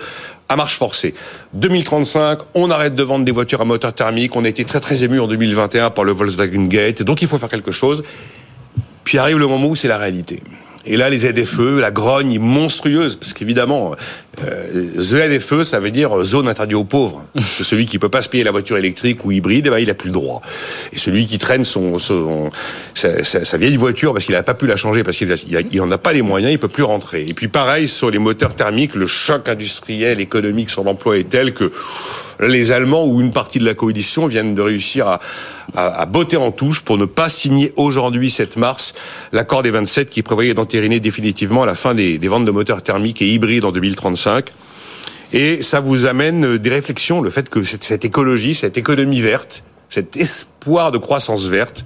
à 0.49 0.55
marche 0.55 0.77
forcée. 0.77 1.13
2035, 1.53 2.39
on 2.55 2.71
arrête 2.71 2.95
de 2.95 3.03
vendre 3.03 3.23
des 3.23 3.31
voitures 3.31 3.61
à 3.61 3.65
moteur 3.65 3.93
thermique. 3.93 4.35
On 4.35 4.43
a 4.43 4.49
été 4.49 4.65
très 4.65 4.79
très 4.79 5.03
ému 5.03 5.19
en 5.19 5.27
2021 5.27 5.91
par 5.91 6.03
le 6.03 6.11
Volkswagen 6.11 6.65
Gate. 6.65 7.03
Donc 7.03 7.21
il 7.21 7.27
faut 7.27 7.37
faire 7.37 7.49
quelque 7.49 7.71
chose. 7.71 8.03
Puis 9.03 9.19
arrive 9.19 9.37
le 9.37 9.47
moment 9.47 9.67
où 9.67 9.75
c'est 9.75 9.87
la 9.87 9.97
réalité. 9.97 10.41
Et 10.85 10.95
là, 10.95 11.09
les 11.09 11.19
ZFE, 11.19 11.79
la 11.79 11.91
grogne 11.91 12.31
est 12.31 12.39
monstrueuse, 12.39 13.17
parce 13.17 13.33
qu'évidemment, 13.33 13.95
euh, 14.45 14.91
ZFE, 14.97 15.63
ça 15.63 15.79
veut 15.79 15.91
dire 15.91 16.23
zone 16.23 16.47
interdite 16.47 16.77
aux 16.77 16.85
pauvres. 16.85 17.25
celui 17.39 17.85
qui 17.85 17.99
peut 17.99 18.09
pas 18.09 18.21
se 18.21 18.29
payer 18.29 18.43
la 18.43 18.51
voiture 18.51 18.77
électrique 18.77 19.25
ou 19.25 19.31
hybride, 19.31 19.67
eh 19.67 19.69
ben, 19.69 19.79
il 19.79 19.89
a 19.89 19.93
plus 19.93 20.07
le 20.07 20.13
droit. 20.13 20.41
Et 20.93 20.97
celui 20.97 21.27
qui 21.27 21.37
traîne 21.37 21.65
son, 21.65 21.99
son 21.99 22.49
sa, 22.93 23.57
vieille 23.57 23.75
voiture 23.75 24.13
parce 24.13 24.25
qu'il 24.25 24.35
n'a 24.35 24.43
pas 24.43 24.53
pu 24.53 24.67
la 24.67 24.77
changer, 24.77 25.03
parce 25.03 25.17
qu'il 25.17 25.33
il 25.71 25.81
en 25.81 25.91
a 25.91 25.97
pas 25.97 26.13
les 26.13 26.21
moyens, 26.21 26.53
il 26.53 26.59
peut 26.59 26.67
plus 26.69 26.83
rentrer. 26.83 27.25
Et 27.27 27.33
puis 27.33 27.49
pareil 27.49 27.87
sur 27.87 28.09
les 28.09 28.19
moteurs 28.19 28.55
thermiques, 28.55 28.95
le 28.95 29.07
choc 29.07 29.49
industriel, 29.49 30.21
économique 30.21 30.69
sur 30.69 30.83
l'emploi 30.83 31.17
est 31.17 31.29
tel 31.29 31.53
que 31.53 31.71
les 32.39 32.71
Allemands 32.71 33.05
ou 33.05 33.19
une 33.19 33.31
partie 33.33 33.59
de 33.59 33.65
la 33.65 33.73
coalition 33.73 34.27
viennent 34.27 34.55
de 34.55 34.61
réussir 34.61 35.07
à, 35.07 35.19
à, 35.75 36.05
botter 36.05 36.37
en 36.37 36.51
touche 36.51 36.81
pour 36.81 36.97
ne 36.97 37.05
pas 37.05 37.29
signer 37.29 37.73
aujourd'hui, 37.75 38.29
7 38.29 38.57
mars, 38.57 38.93
l'accord 39.31 39.63
des 39.63 39.71
27 39.71 40.09
qui 40.09 40.23
prévoyait 40.23 40.53
d'entériner 40.53 40.99
définitivement 40.99 41.65
la 41.65 41.75
fin 41.75 41.93
des, 41.93 42.17
des 42.17 42.27
ventes 42.27 42.45
de 42.45 42.51
moteurs 42.51 42.83
thermiques 42.83 43.21
et 43.21 43.27
hybrides 43.27 43.65
en 43.65 43.71
2035. 43.71 44.49
Et 45.31 45.61
ça 45.61 45.79
vous 45.79 46.05
amène 46.05 46.57
des 46.57 46.69
réflexions, 46.69 47.21
le 47.21 47.29
fait 47.29 47.49
que 47.49 47.63
cette 47.63 48.03
écologie, 48.03 48.55
cette 48.55 48.77
économie 48.77 49.21
verte, 49.21 49.63
cet 49.89 50.17
espoir 50.17 50.91
de 50.91 50.97
croissance 50.97 51.47
verte, 51.47 51.85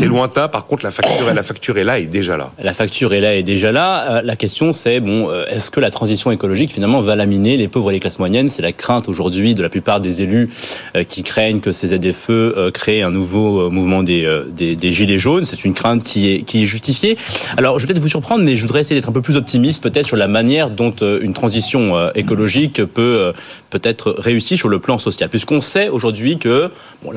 c'est 0.00 0.06
lointain. 0.06 0.48
Par 0.48 0.66
contre, 0.66 0.84
la 0.84 0.90
facture, 0.90 1.34
la 1.34 1.42
facture 1.42 1.76
est 1.76 1.84
là 1.84 1.98
et 1.98 2.06
déjà 2.06 2.38
là. 2.38 2.52
La 2.62 2.72
facture 2.72 3.12
est 3.12 3.20
là 3.20 3.34
et 3.34 3.42
déjà 3.42 3.70
là. 3.70 4.10
Euh, 4.10 4.22
la 4.22 4.34
question, 4.34 4.72
c'est 4.72 4.98
bon, 5.00 5.28
euh, 5.28 5.44
est-ce 5.50 5.70
que 5.70 5.78
la 5.78 5.90
transition 5.90 6.30
écologique 6.30 6.72
finalement 6.72 7.02
va 7.02 7.16
laminer 7.16 7.58
les 7.58 7.68
pauvres 7.68 7.90
et 7.90 7.94
les 7.94 8.00
classes 8.00 8.18
moyennes? 8.18 8.48
C'est 8.48 8.62
la 8.62 8.72
crainte 8.72 9.10
aujourd'hui 9.10 9.54
de 9.54 9.62
la 9.62 9.68
plupart 9.68 10.00
des 10.00 10.22
élus 10.22 10.48
euh, 10.96 11.04
qui 11.04 11.22
craignent 11.22 11.60
que 11.60 11.70
ces 11.70 11.88
ZFE 11.88 12.70
créent 12.72 13.02
un 13.02 13.10
nouveau 13.10 13.70
mouvement 13.70 14.02
des, 14.02 14.26
des, 14.56 14.92
gilets 14.92 15.18
jaunes. 15.18 15.44
C'est 15.44 15.64
une 15.64 15.74
crainte 15.74 16.02
qui 16.02 16.30
est 16.30 16.42
qui 16.44 16.62
est 16.62 16.66
justifiée. 16.66 17.18
Alors, 17.58 17.78
je 17.78 17.86
vais 17.86 17.92
peut-être 17.92 18.02
vous 18.02 18.08
surprendre, 18.08 18.42
mais 18.42 18.56
je 18.56 18.62
voudrais 18.62 18.80
essayer 18.80 18.98
d'être 18.98 19.10
un 19.10 19.12
peu 19.12 19.20
plus 19.20 19.36
optimiste 19.36 19.82
peut-être 19.82 20.06
sur 20.06 20.16
la 20.16 20.28
manière 20.28 20.70
dont 20.70 20.92
une 20.92 21.34
transition 21.34 22.10
écologique 22.14 22.84
peut 22.84 23.32
peut-être 23.68 24.14
réussir 24.16 24.56
sur 24.56 24.68
le 24.68 24.78
plan 24.78 24.98
social, 24.98 25.28
puisqu'on 25.28 25.60
sait 25.60 25.88
aujourd'hui 25.88 26.38
que 26.38 26.70
bon, 27.02 27.12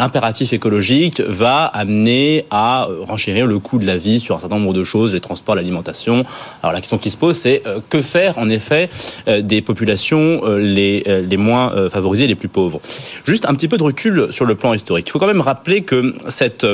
écologique 0.51 1.21
va 1.21 1.65
amener 1.65 2.45
à 2.51 2.72
euh, 2.81 3.03
renchérir 3.03 3.45
le 3.45 3.59
coût 3.59 3.79
de 3.79 3.85
la 3.85 3.97
vie 3.97 4.19
sur 4.19 4.35
un 4.35 4.39
certain 4.39 4.57
nombre 4.57 4.73
de 4.73 4.83
choses, 4.83 5.13
les 5.13 5.19
transports, 5.19 5.55
l'alimentation. 5.55 6.25
Alors 6.61 6.73
la 6.73 6.79
question 6.79 6.97
qui 6.97 7.09
se 7.09 7.17
pose, 7.17 7.37
c'est 7.37 7.61
euh, 7.65 7.79
que 7.89 8.01
faire 8.01 8.37
en 8.37 8.49
effet 8.49 8.89
euh, 9.27 9.41
des 9.41 9.61
populations 9.61 10.23
les, 10.57 11.03
les 11.31 11.37
moins 11.37 11.89
favorisées, 11.89 12.27
les 12.27 12.35
plus 12.35 12.47
pauvres? 12.47 12.81
Juste 13.25 13.45
un 13.45 13.53
petit 13.53 13.67
peu 13.67 13.77
de 13.77 13.83
recul 13.83 14.27
sur 14.31 14.45
le 14.45 14.55
plan 14.55 14.73
historique. 14.73 15.07
Il 15.07 15.11
faut 15.11 15.19
quand 15.19 15.27
même 15.27 15.41
rappeler 15.41 15.83
que 15.83 16.15
cette 16.27 16.65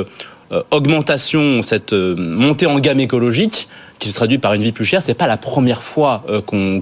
augmentation, 0.72 1.62
cette 1.62 1.94
montée 1.94 2.66
en 2.66 2.80
gamme 2.80 3.00
écologique, 3.00 3.68
qui 4.00 4.10
se 4.10 4.14
traduit 4.14 4.38
par 4.38 4.54
une 4.54 4.64
vie 4.64 4.72
plus 4.72 4.86
chère, 4.86 5.02
c'est 5.02 5.14
pas 5.14 5.28
la 5.28 5.38
première 5.38 5.84
fois 5.84 6.24
qu'on 6.46 6.82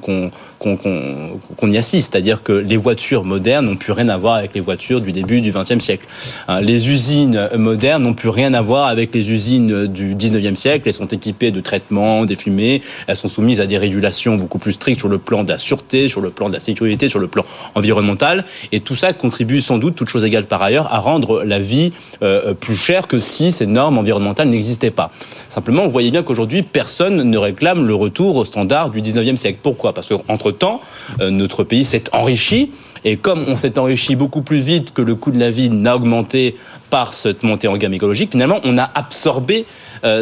qu'on 0.59 1.69
y 1.69 1.77
assiste. 1.77 2.11
C'est-à-dire 2.11 2.43
que 2.43 2.51
les 2.51 2.77
voitures 2.77 3.23
modernes 3.23 3.65
n'ont 3.65 3.75
plus 3.75 3.91
rien 3.91 4.09
à 4.09 4.17
voir 4.17 4.35
avec 4.35 4.53
les 4.53 4.61
voitures 4.61 5.01
du 5.01 5.11
début 5.11 5.41
du 5.41 5.51
XXe 5.51 5.79
siècle. 5.79 6.05
Hein, 6.47 6.61
les 6.61 6.89
usines 6.89 7.49
modernes 7.55 8.03
n'ont 8.03 8.13
plus 8.13 8.29
rien 8.29 8.53
à 8.53 8.61
voir 8.61 8.87
avec 8.87 9.13
les 9.13 9.31
usines 9.31 9.87
du 9.87 10.15
XIXe 10.15 10.59
siècle. 10.59 10.87
Elles 10.87 10.93
sont 10.93 11.07
équipées 11.07 11.51
de 11.51 11.61
traitements, 11.61 12.25
des 12.25 12.35
fumées. 12.35 12.81
Elles 13.07 13.15
sont 13.15 13.27
soumises 13.27 13.61
à 13.61 13.65
des 13.65 13.77
régulations 13.77 14.35
beaucoup 14.35 14.59
plus 14.59 14.73
strictes 14.73 14.99
sur 14.99 15.09
le 15.09 15.17
plan 15.17 15.43
de 15.43 15.51
la 15.51 15.57
sûreté, 15.57 16.09
sur 16.09 16.21
le 16.21 16.29
plan 16.29 16.49
de 16.49 16.53
la 16.53 16.59
sécurité, 16.59 17.09
sur 17.09 17.19
le 17.19 17.27
plan 17.27 17.43
environnemental. 17.75 18.45
Et 18.71 18.79
tout 18.79 18.95
ça 18.95 19.13
contribue 19.13 19.61
sans 19.61 19.77
doute, 19.77 19.95
toute 19.95 20.09
chose 20.09 20.25
égale 20.25 20.45
par 20.45 20.61
ailleurs, 20.61 20.93
à 20.93 20.99
rendre 20.99 21.43
la 21.43 21.59
vie 21.59 21.91
euh, 22.21 22.53
plus 22.53 22.75
chère 22.75 23.07
que 23.07 23.19
si 23.19 23.51
ces 23.51 23.65
normes 23.65 23.97
environnementales 23.97 24.49
n'existaient 24.49 24.91
pas. 24.91 25.11
Simplement, 25.49 25.83
vous 25.83 25.91
voyez 25.91 26.11
bien 26.11 26.23
qu'aujourd'hui, 26.23 26.63
personne 26.63 27.06
ne 27.09 27.37
réclame 27.37 27.85
le 27.85 27.95
retour 27.95 28.35
au 28.35 28.45
standard 28.45 28.91
du 28.91 29.01
XIXe 29.01 29.39
siècle. 29.39 29.59
Pourquoi? 29.61 29.93
Parce 29.93 30.07
qu'entre 30.07 30.51
temps 30.51 30.81
euh, 31.21 31.29
notre 31.29 31.63
pays 31.63 31.85
s'est 31.85 32.03
enrichi. 32.13 32.71
Et 33.05 33.17
comme 33.17 33.45
on 33.47 33.55
s'est 33.55 33.77
enrichi 33.79 34.15
beaucoup 34.15 34.41
plus 34.41 34.59
vite 34.59 34.93
que 34.93 35.01
le 35.01 35.15
coût 35.15 35.31
de 35.31 35.39
la 35.39 35.49
vie 35.49 35.69
n'a 35.69 35.95
augmenté 35.95 36.55
par 36.89 37.13
cette 37.13 37.43
montée 37.43 37.67
en 37.67 37.77
gamme 37.77 37.93
écologique, 37.93 38.31
finalement, 38.31 38.59
on 38.63 38.77
a 38.77 38.89
absorbé 38.95 39.65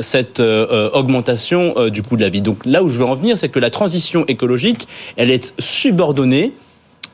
cette 0.01 0.39
augmentation 0.39 1.89
du 1.89 2.01
coût 2.01 2.15
de 2.15 2.21
la 2.21 2.29
vie. 2.29 2.41
Donc 2.41 2.65
là 2.65 2.83
où 2.83 2.89
je 2.89 2.97
veux 2.97 3.05
en 3.05 3.13
venir, 3.13 3.37
c'est 3.37 3.49
que 3.49 3.59
la 3.59 3.69
transition 3.69 4.25
écologique, 4.27 4.87
elle 5.15 5.31
est 5.31 5.53
subordonnée 5.59 6.53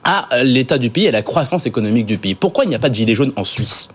à 0.04 0.44
l'état 0.44 0.78
du 0.78 0.90
pays, 0.90 1.08
à 1.08 1.12
la 1.12 1.22
croissance 1.22 1.66
économique 1.66 2.06
du 2.06 2.18
pays. 2.18 2.36
Pourquoi 2.36 2.66
il 2.66 2.70
n'y 2.70 2.76
a 2.76 2.80
pas 2.80 2.90
de 2.90 2.96
gilet 2.96 3.16
jaune 3.16 3.34
en 3.36 3.44
Suisse? 3.44 3.90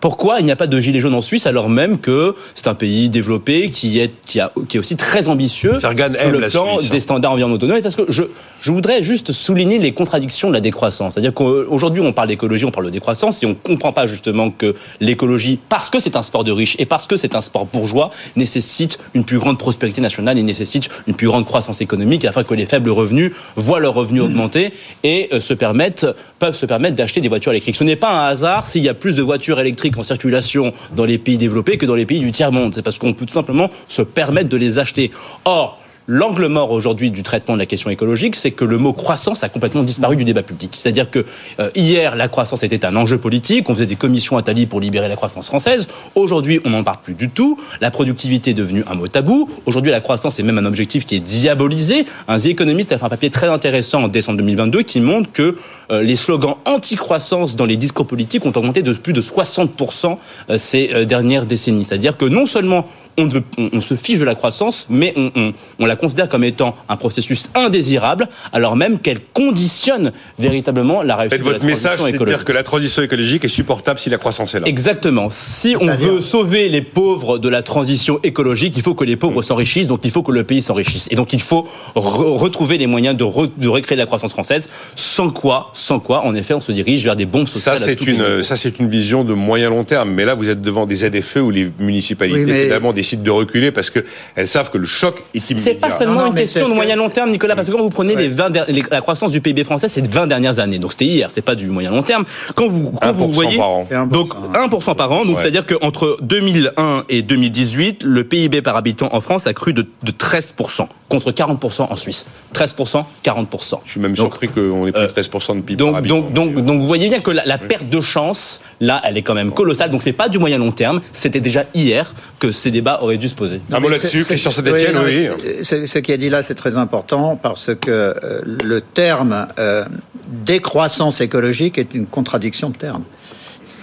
Pourquoi 0.00 0.40
il 0.40 0.44
n'y 0.44 0.50
a 0.50 0.56
pas 0.56 0.66
de 0.66 0.78
gilet 0.80 1.00
jaune 1.00 1.14
en 1.14 1.20
Suisse 1.20 1.46
alors 1.46 1.68
même 1.68 1.98
que 1.98 2.34
c'est 2.54 2.68
un 2.68 2.74
pays 2.74 3.08
développé 3.08 3.70
qui 3.70 3.98
est, 3.98 4.12
qui, 4.26 4.40
a, 4.40 4.52
qui 4.68 4.76
est 4.76 4.80
aussi 4.80 4.96
très 4.96 5.28
ambitieux 5.28 5.78
sur 5.80 5.90
le 5.90 6.48
plan 6.48 6.76
des 6.76 7.00
standards 7.00 7.32
environnementaux 7.32 7.68
Parce 7.82 7.96
que 7.96 8.04
je, 8.08 8.24
je 8.60 8.72
voudrais 8.72 9.02
juste 9.02 9.32
souligner 9.32 9.78
les 9.78 9.92
contradictions 9.92 10.48
de 10.48 10.54
la 10.54 10.60
décroissance. 10.60 11.14
C'est-à-dire 11.14 11.34
qu'aujourd'hui, 11.34 12.02
on 12.02 12.12
parle 12.12 12.28
d'écologie, 12.28 12.64
on 12.64 12.70
parle 12.70 12.86
de 12.86 12.90
décroissance, 12.90 13.42
et 13.42 13.46
on 13.46 13.50
ne 13.50 13.54
comprend 13.54 13.92
pas 13.92 14.06
justement 14.06 14.50
que 14.50 14.74
l'écologie, 15.00 15.58
parce 15.68 15.90
que 15.90 16.00
c'est 16.00 16.16
un 16.16 16.22
sport 16.22 16.44
de 16.44 16.52
riches 16.52 16.76
et 16.78 16.86
parce 16.86 17.06
que 17.06 17.16
c'est 17.16 17.34
un 17.34 17.40
sport 17.40 17.66
bourgeois, 17.66 18.10
nécessite 18.34 18.98
une 19.14 19.24
plus 19.24 19.38
grande 19.38 19.58
prospérité 19.58 20.00
nationale 20.00 20.38
et 20.38 20.42
nécessite 20.42 20.88
une 21.06 21.14
plus 21.14 21.26
grande 21.26 21.46
croissance 21.46 21.80
économique 21.80 22.24
afin 22.24 22.44
que 22.44 22.54
les 22.54 22.66
faibles 22.66 22.90
revenus 22.90 23.32
voient 23.56 23.80
leurs 23.80 23.94
revenus 23.94 24.22
augmenter 24.22 24.72
et 25.04 25.28
euh, 25.32 25.40
se 25.40 25.54
permettent, 25.54 26.06
peuvent 26.38 26.54
se 26.54 26.66
permettre 26.66 26.96
d'acheter 26.96 27.20
des 27.20 27.28
voitures 27.28 27.52
électriques. 27.52 27.76
Ce 27.76 27.84
n'est 27.84 27.96
pas 27.96 28.10
un 28.10 28.26
hasard 28.26 28.66
s'il 28.66 28.82
y 28.82 28.88
a 28.88 28.94
plus 28.94 29.14
de 29.14 29.22
voitures 29.22 29.60
électriques 29.60 29.85
en 29.96 30.02
circulation 30.02 30.72
dans 30.94 31.04
les 31.04 31.18
pays 31.18 31.38
développés 31.38 31.78
que 31.78 31.86
dans 31.86 31.94
les 31.94 32.06
pays 32.06 32.20
du 32.20 32.32
tiers-monde. 32.32 32.74
C'est 32.74 32.82
parce 32.82 32.98
qu'on 32.98 33.12
peut 33.12 33.26
tout 33.26 33.32
simplement 33.32 33.70
se 33.88 34.02
permettre 34.02 34.48
de 34.48 34.56
les 34.56 34.78
acheter. 34.78 35.10
Or, 35.44 35.78
L'angle 36.08 36.46
mort 36.46 36.70
aujourd'hui 36.70 37.10
du 37.10 37.24
traitement 37.24 37.54
de 37.54 37.58
la 37.58 37.66
question 37.66 37.90
écologique, 37.90 38.36
c'est 38.36 38.52
que 38.52 38.64
le 38.64 38.78
mot 38.78 38.92
croissance 38.92 39.42
a 39.42 39.48
complètement 39.48 39.82
disparu 39.82 40.14
du 40.14 40.24
débat 40.24 40.44
public. 40.44 40.70
C'est-à-dire 40.72 41.10
que 41.10 41.26
euh, 41.58 41.68
hier, 41.74 42.14
la 42.14 42.28
croissance 42.28 42.62
était 42.62 42.84
un 42.84 42.94
enjeu 42.94 43.18
politique, 43.18 43.68
on 43.68 43.74
faisait 43.74 43.86
des 43.86 43.96
commissions 43.96 44.36
à 44.36 44.42
Tali 44.42 44.66
pour 44.66 44.80
libérer 44.80 45.08
la 45.08 45.16
croissance 45.16 45.48
française. 45.48 45.88
Aujourd'hui, 46.14 46.60
on 46.64 46.70
n'en 46.70 46.84
parle 46.84 46.98
plus 47.02 47.14
du 47.14 47.28
tout. 47.28 47.58
La 47.80 47.90
productivité 47.90 48.52
est 48.52 48.54
devenue 48.54 48.84
un 48.88 48.94
mot 48.94 49.08
tabou. 49.08 49.50
Aujourd'hui, 49.66 49.90
la 49.90 50.00
croissance 50.00 50.38
est 50.38 50.44
même 50.44 50.58
un 50.58 50.64
objectif 50.64 51.04
qui 51.06 51.16
est 51.16 51.20
diabolisé. 51.20 52.06
Un 52.28 52.38
The 52.38 52.46
Economist 52.46 52.92
a 52.92 52.98
fait 52.98 53.04
un 53.04 53.08
papier 53.08 53.30
très 53.30 53.48
intéressant 53.48 54.04
en 54.04 54.08
décembre 54.08 54.38
2022 54.38 54.82
qui 54.82 55.00
montre 55.00 55.32
que 55.32 55.56
euh, 55.90 56.02
les 56.02 56.14
slogans 56.14 56.54
anti-croissance 56.66 57.56
dans 57.56 57.64
les 57.64 57.76
discours 57.76 58.06
politiques 58.06 58.46
ont 58.46 58.52
augmenté 58.54 58.82
de 58.82 58.92
plus 58.92 59.12
de 59.12 59.20
60% 59.20 60.18
euh, 60.50 60.56
ces 60.56 61.04
dernières 61.04 61.46
décennies. 61.46 61.82
C'est-à-dire 61.82 62.16
que 62.16 62.26
non 62.26 62.46
seulement 62.46 62.84
on, 63.18 63.80
se 63.80 63.94
fiche 63.94 64.18
de 64.18 64.24
la 64.24 64.34
croissance, 64.34 64.86
mais 64.90 65.14
on, 65.16 65.86
la 65.86 65.96
considère 65.96 66.28
comme 66.28 66.44
étant 66.44 66.76
un 66.88 66.96
processus 66.96 67.50
indésirable, 67.54 68.28
alors 68.52 68.76
même 68.76 68.98
qu'elle 68.98 69.20
conditionne 69.20 70.12
véritablement 70.38 71.02
la 71.02 71.16
réussite 71.16 71.38
de 71.38 71.44
votre 71.44 71.64
message, 71.64 72.00
c'est 72.04 72.12
de 72.12 72.24
dire 72.24 72.44
que 72.44 72.52
la 72.52 72.62
transition 72.62 73.02
écologique 73.02 73.44
est 73.44 73.48
supportable 73.48 73.98
si 73.98 74.10
la 74.10 74.18
croissance 74.18 74.54
est 74.54 74.60
là. 74.60 74.66
Exactement. 74.66 75.28
Si 75.30 75.76
on 75.80 75.86
veut 75.86 76.20
sauver 76.20 76.68
les 76.68 76.82
pauvres 76.82 77.38
de 77.38 77.48
la 77.48 77.62
transition 77.62 78.20
écologique, 78.22 78.74
il 78.76 78.82
faut 78.82 78.94
que 78.94 79.04
les 79.04 79.16
pauvres 79.16 79.42
s'enrichissent, 79.42 79.88
donc 79.88 80.00
il 80.04 80.10
faut 80.10 80.22
que 80.22 80.32
le 80.32 80.44
pays 80.44 80.62
s'enrichisse. 80.62 81.08
Et 81.10 81.14
donc 81.14 81.32
il 81.32 81.40
faut 81.40 81.66
retrouver 81.94 82.78
les 82.78 82.86
moyens 82.86 83.16
de, 83.16 83.24
recréer 83.24 83.96
la 83.96 84.06
croissance 84.06 84.32
française, 84.32 84.68
sans 84.94 85.30
quoi, 85.30 85.70
sans 85.74 86.00
quoi, 86.00 86.24
en 86.24 86.34
effet, 86.34 86.54
on 86.54 86.60
se 86.60 86.72
dirige 86.72 87.04
vers 87.04 87.16
des 87.16 87.26
bombes 87.26 87.48
sociales. 87.48 87.78
Ça, 87.78 87.84
c'est 87.86 88.06
une, 88.06 88.42
ça, 88.42 88.56
c'est 88.56 88.78
une 88.78 88.88
vision 88.88 89.24
de 89.24 89.34
moyen 89.34 89.70
long 89.70 89.84
terme. 89.84 90.10
Mais 90.10 90.24
là, 90.24 90.34
vous 90.34 90.48
êtes 90.48 90.60
devant 90.60 90.86
des 90.86 90.96
ZFE 90.96 91.36
où 91.36 91.50
les 91.50 91.70
municipalités, 91.78 92.50
évidemment, 92.50 92.92
des 92.92 93.02
de 93.14 93.30
reculer 93.30 93.70
parce 93.70 93.90
qu'elles 93.90 94.48
savent 94.48 94.70
que 94.70 94.78
le 94.78 94.86
choc 94.86 95.22
est 95.34 95.50
immédiat. 95.50 95.72
C'est 95.72 95.78
pas 95.78 95.90
seulement 95.90 96.26
une 96.26 96.34
question 96.34 96.68
de 96.68 96.74
moyen 96.74 96.96
long 96.96 97.10
terme, 97.10 97.30
Nicolas, 97.30 97.54
parce 97.54 97.68
que 97.68 97.72
quand 97.72 97.82
vous 97.82 97.90
prenez 97.90 98.14
les 98.14 98.28
20 98.28 98.66
la 98.90 99.00
croissance 99.00 99.30
du 99.30 99.40
PIB 99.40 99.64
français, 99.64 99.88
c'est 99.88 100.02
de 100.02 100.08
20 100.08 100.26
dernières 100.26 100.58
années. 100.58 100.78
Donc 100.78 100.92
c'était 100.92 101.04
hier, 101.04 101.30
c'est 101.30 101.42
pas 101.42 101.54
du 101.54 101.66
moyen 101.66 101.90
long 101.90 102.02
terme. 102.02 102.24
Quand 102.54 102.66
vous, 102.66 102.92
quand 103.00 103.12
vous 103.12 103.28
voyez. 103.28 103.58
Par 103.58 103.70
an. 103.70 103.86
Donc 104.10 104.34
1% 104.54 104.94
par 104.96 105.12
an. 105.12 105.24
Donc 105.24 105.40
c'est-à-dire 105.40 105.66
qu'entre 105.66 106.18
2001 106.22 107.04
et 107.08 107.22
2018, 107.22 108.02
le 108.02 108.24
PIB 108.24 108.62
par 108.62 108.76
habitant 108.76 109.08
en 109.12 109.20
France 109.20 109.46
a 109.46 109.54
cru 109.54 109.72
de, 109.72 109.86
de 110.02 110.12
13% 110.12 110.88
contre 111.08 111.30
40% 111.30 111.82
en 111.90 111.96
Suisse. 111.96 112.26
13%, 112.54 113.04
40%. 113.24 113.80
Je 113.84 113.90
suis 113.90 114.00
même 114.00 114.16
surpris 114.16 114.48
qu'on 114.48 114.86
ait 114.86 114.92
plus 114.92 115.02
de 115.02 115.06
13% 115.08 115.56
de 115.56 115.60
PIB 115.62 115.76
donc. 115.76 116.02
Donc, 116.06 116.32
donc, 116.32 116.54
donc, 116.54 116.80
vous 116.80 116.86
voyez 116.86 117.08
bien 117.08 117.20
que 117.20 117.30
la, 117.30 117.58
perte 117.58 117.88
de 117.88 118.00
chance, 118.00 118.60
là, 118.80 119.00
elle 119.04 119.16
est 119.16 119.22
quand 119.22 119.34
même 119.34 119.52
colossale. 119.52 119.90
Donc 119.90 120.02
c'est 120.02 120.12
pas 120.12 120.28
du 120.28 120.38
moyen 120.38 120.58
long 120.58 120.72
terme. 120.72 121.00
C'était 121.12 121.40
déjà 121.40 121.64
hier 121.74 122.14
que 122.38 122.50
ces 122.50 122.70
débats 122.70 123.00
auraient 123.02 123.18
dû 123.18 123.28
se 123.28 123.34
poser. 123.34 123.60
Un 123.70 123.80
mot 123.80 123.88
là-dessus, 123.88 124.24
Christian 124.24 124.50
Saint-Etienne, 124.50 124.98
oui. 125.04 125.28
Ce 125.62 125.98
qui 125.98 126.12
est 126.12 126.18
dit 126.18 126.30
là, 126.30 126.42
c'est 126.42 126.54
très 126.54 126.76
important 126.76 127.36
parce 127.36 127.74
que 127.74 127.90
euh, 127.90 128.40
le 128.44 128.80
terme 128.80 129.46
euh, 129.58 129.84
décroissance 130.28 131.20
écologique 131.20 131.78
est 131.78 131.94
une 131.94 132.06
contradiction 132.06 132.70
de 132.70 132.76
terme 132.76 133.02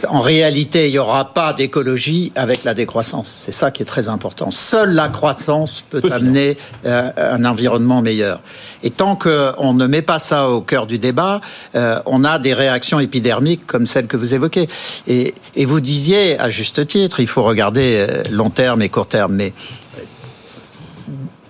en 0.07 0.21
réalité, 0.21 0.87
il 0.87 0.91
n'y 0.91 0.97
aura 0.97 1.33
pas 1.33 1.51
d'écologie 1.51 2.31
avec 2.35 2.63
la 2.63 2.73
décroissance. 2.73 3.41
C'est 3.43 3.51
ça 3.51 3.69
qui 3.69 3.81
est 3.81 3.85
très 3.85 4.07
important. 4.07 4.49
Seule 4.49 4.93
la 4.93 5.09
croissance 5.09 5.83
peut 5.89 6.01
amener 6.11 6.57
euh, 6.85 7.11
un 7.17 7.43
environnement 7.43 8.01
meilleur. 8.01 8.41
Et 8.81 8.91
tant 8.91 9.17
qu'on 9.17 9.73
ne 9.73 9.87
met 9.87 10.01
pas 10.01 10.19
ça 10.19 10.49
au 10.49 10.61
cœur 10.61 10.87
du 10.87 10.99
débat, 10.99 11.41
euh, 11.75 11.99
on 12.05 12.23
a 12.23 12.39
des 12.39 12.53
réactions 12.53 12.99
épidermiques 12.99 13.67
comme 13.67 13.85
celles 13.85 14.07
que 14.07 14.15
vous 14.15 14.33
évoquez. 14.33 14.69
Et, 15.07 15.33
vous 15.65 15.81
disiez, 15.81 16.39
à 16.39 16.49
juste 16.49 16.87
titre, 16.87 17.19
il 17.19 17.27
faut 17.27 17.43
regarder 17.43 18.05
euh, 18.07 18.23
long 18.31 18.49
terme 18.49 18.81
et 18.81 18.89
court 18.89 19.07
terme. 19.07 19.33
Mais 19.33 19.53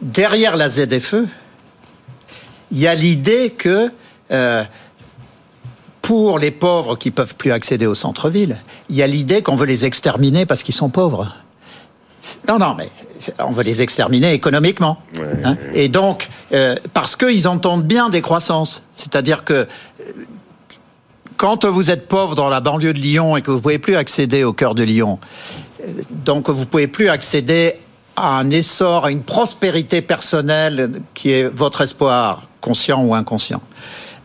derrière 0.01 0.57
la 0.57 0.69
ZFE, 0.69 1.25
il 2.71 2.79
y 2.79 2.87
a 2.87 2.95
l'idée 2.95 3.51
que 3.51 3.91
pour 6.03 6.37
les 6.37 6.51
pauvres 6.51 6.97
qui 6.97 7.11
peuvent 7.11 7.35
plus 7.35 7.51
accéder 7.51 7.87
au 7.87 7.95
centre-ville, 7.95 8.61
il 8.89 8.97
y 8.97 9.01
a 9.01 9.07
l'idée 9.07 9.41
qu'on 9.41 9.55
veut 9.55 9.65
les 9.65 9.85
exterminer 9.85 10.45
parce 10.45 10.61
qu'ils 10.61 10.75
sont 10.75 10.89
pauvres. 10.89 11.33
Non, 12.47 12.59
non, 12.59 12.75
mais 12.77 12.89
on 13.39 13.51
veut 13.51 13.63
les 13.63 13.81
exterminer 13.81 14.33
économiquement. 14.33 14.97
Hein. 15.45 15.55
Et 15.73 15.87
donc, 15.87 16.27
euh, 16.53 16.75
parce 16.93 17.15
qu'ils 17.15 17.47
entendent 17.47 17.85
bien 17.85 18.09
des 18.09 18.21
croissances. 18.21 18.83
C'est-à-dire 18.97 19.45
que 19.45 19.53
euh, 19.53 19.65
quand 21.37 21.65
vous 21.65 21.89
êtes 21.89 22.09
pauvre 22.09 22.35
dans 22.35 22.49
la 22.49 22.59
banlieue 22.59 22.93
de 22.93 22.99
Lyon 22.99 23.37
et 23.37 23.41
que 23.41 23.51
vous 23.51 23.61
pouvez 23.61 23.79
plus 23.79 23.95
accéder 23.95 24.43
au 24.43 24.51
cœur 24.51 24.75
de 24.75 24.83
Lyon, 24.83 25.19
euh, 25.81 25.87
donc 26.09 26.49
vous 26.49 26.65
pouvez 26.65 26.87
plus 26.87 27.07
accéder 27.07 27.75
à 28.17 28.37
un 28.39 28.49
essor, 28.49 29.05
à 29.05 29.11
une 29.11 29.23
prospérité 29.23 30.01
personnelle 30.01 31.01
qui 31.13 31.31
est 31.31 31.47
votre 31.47 31.79
espoir, 31.79 32.43
conscient 32.59 33.01
ou 33.03 33.15
inconscient 33.15 33.61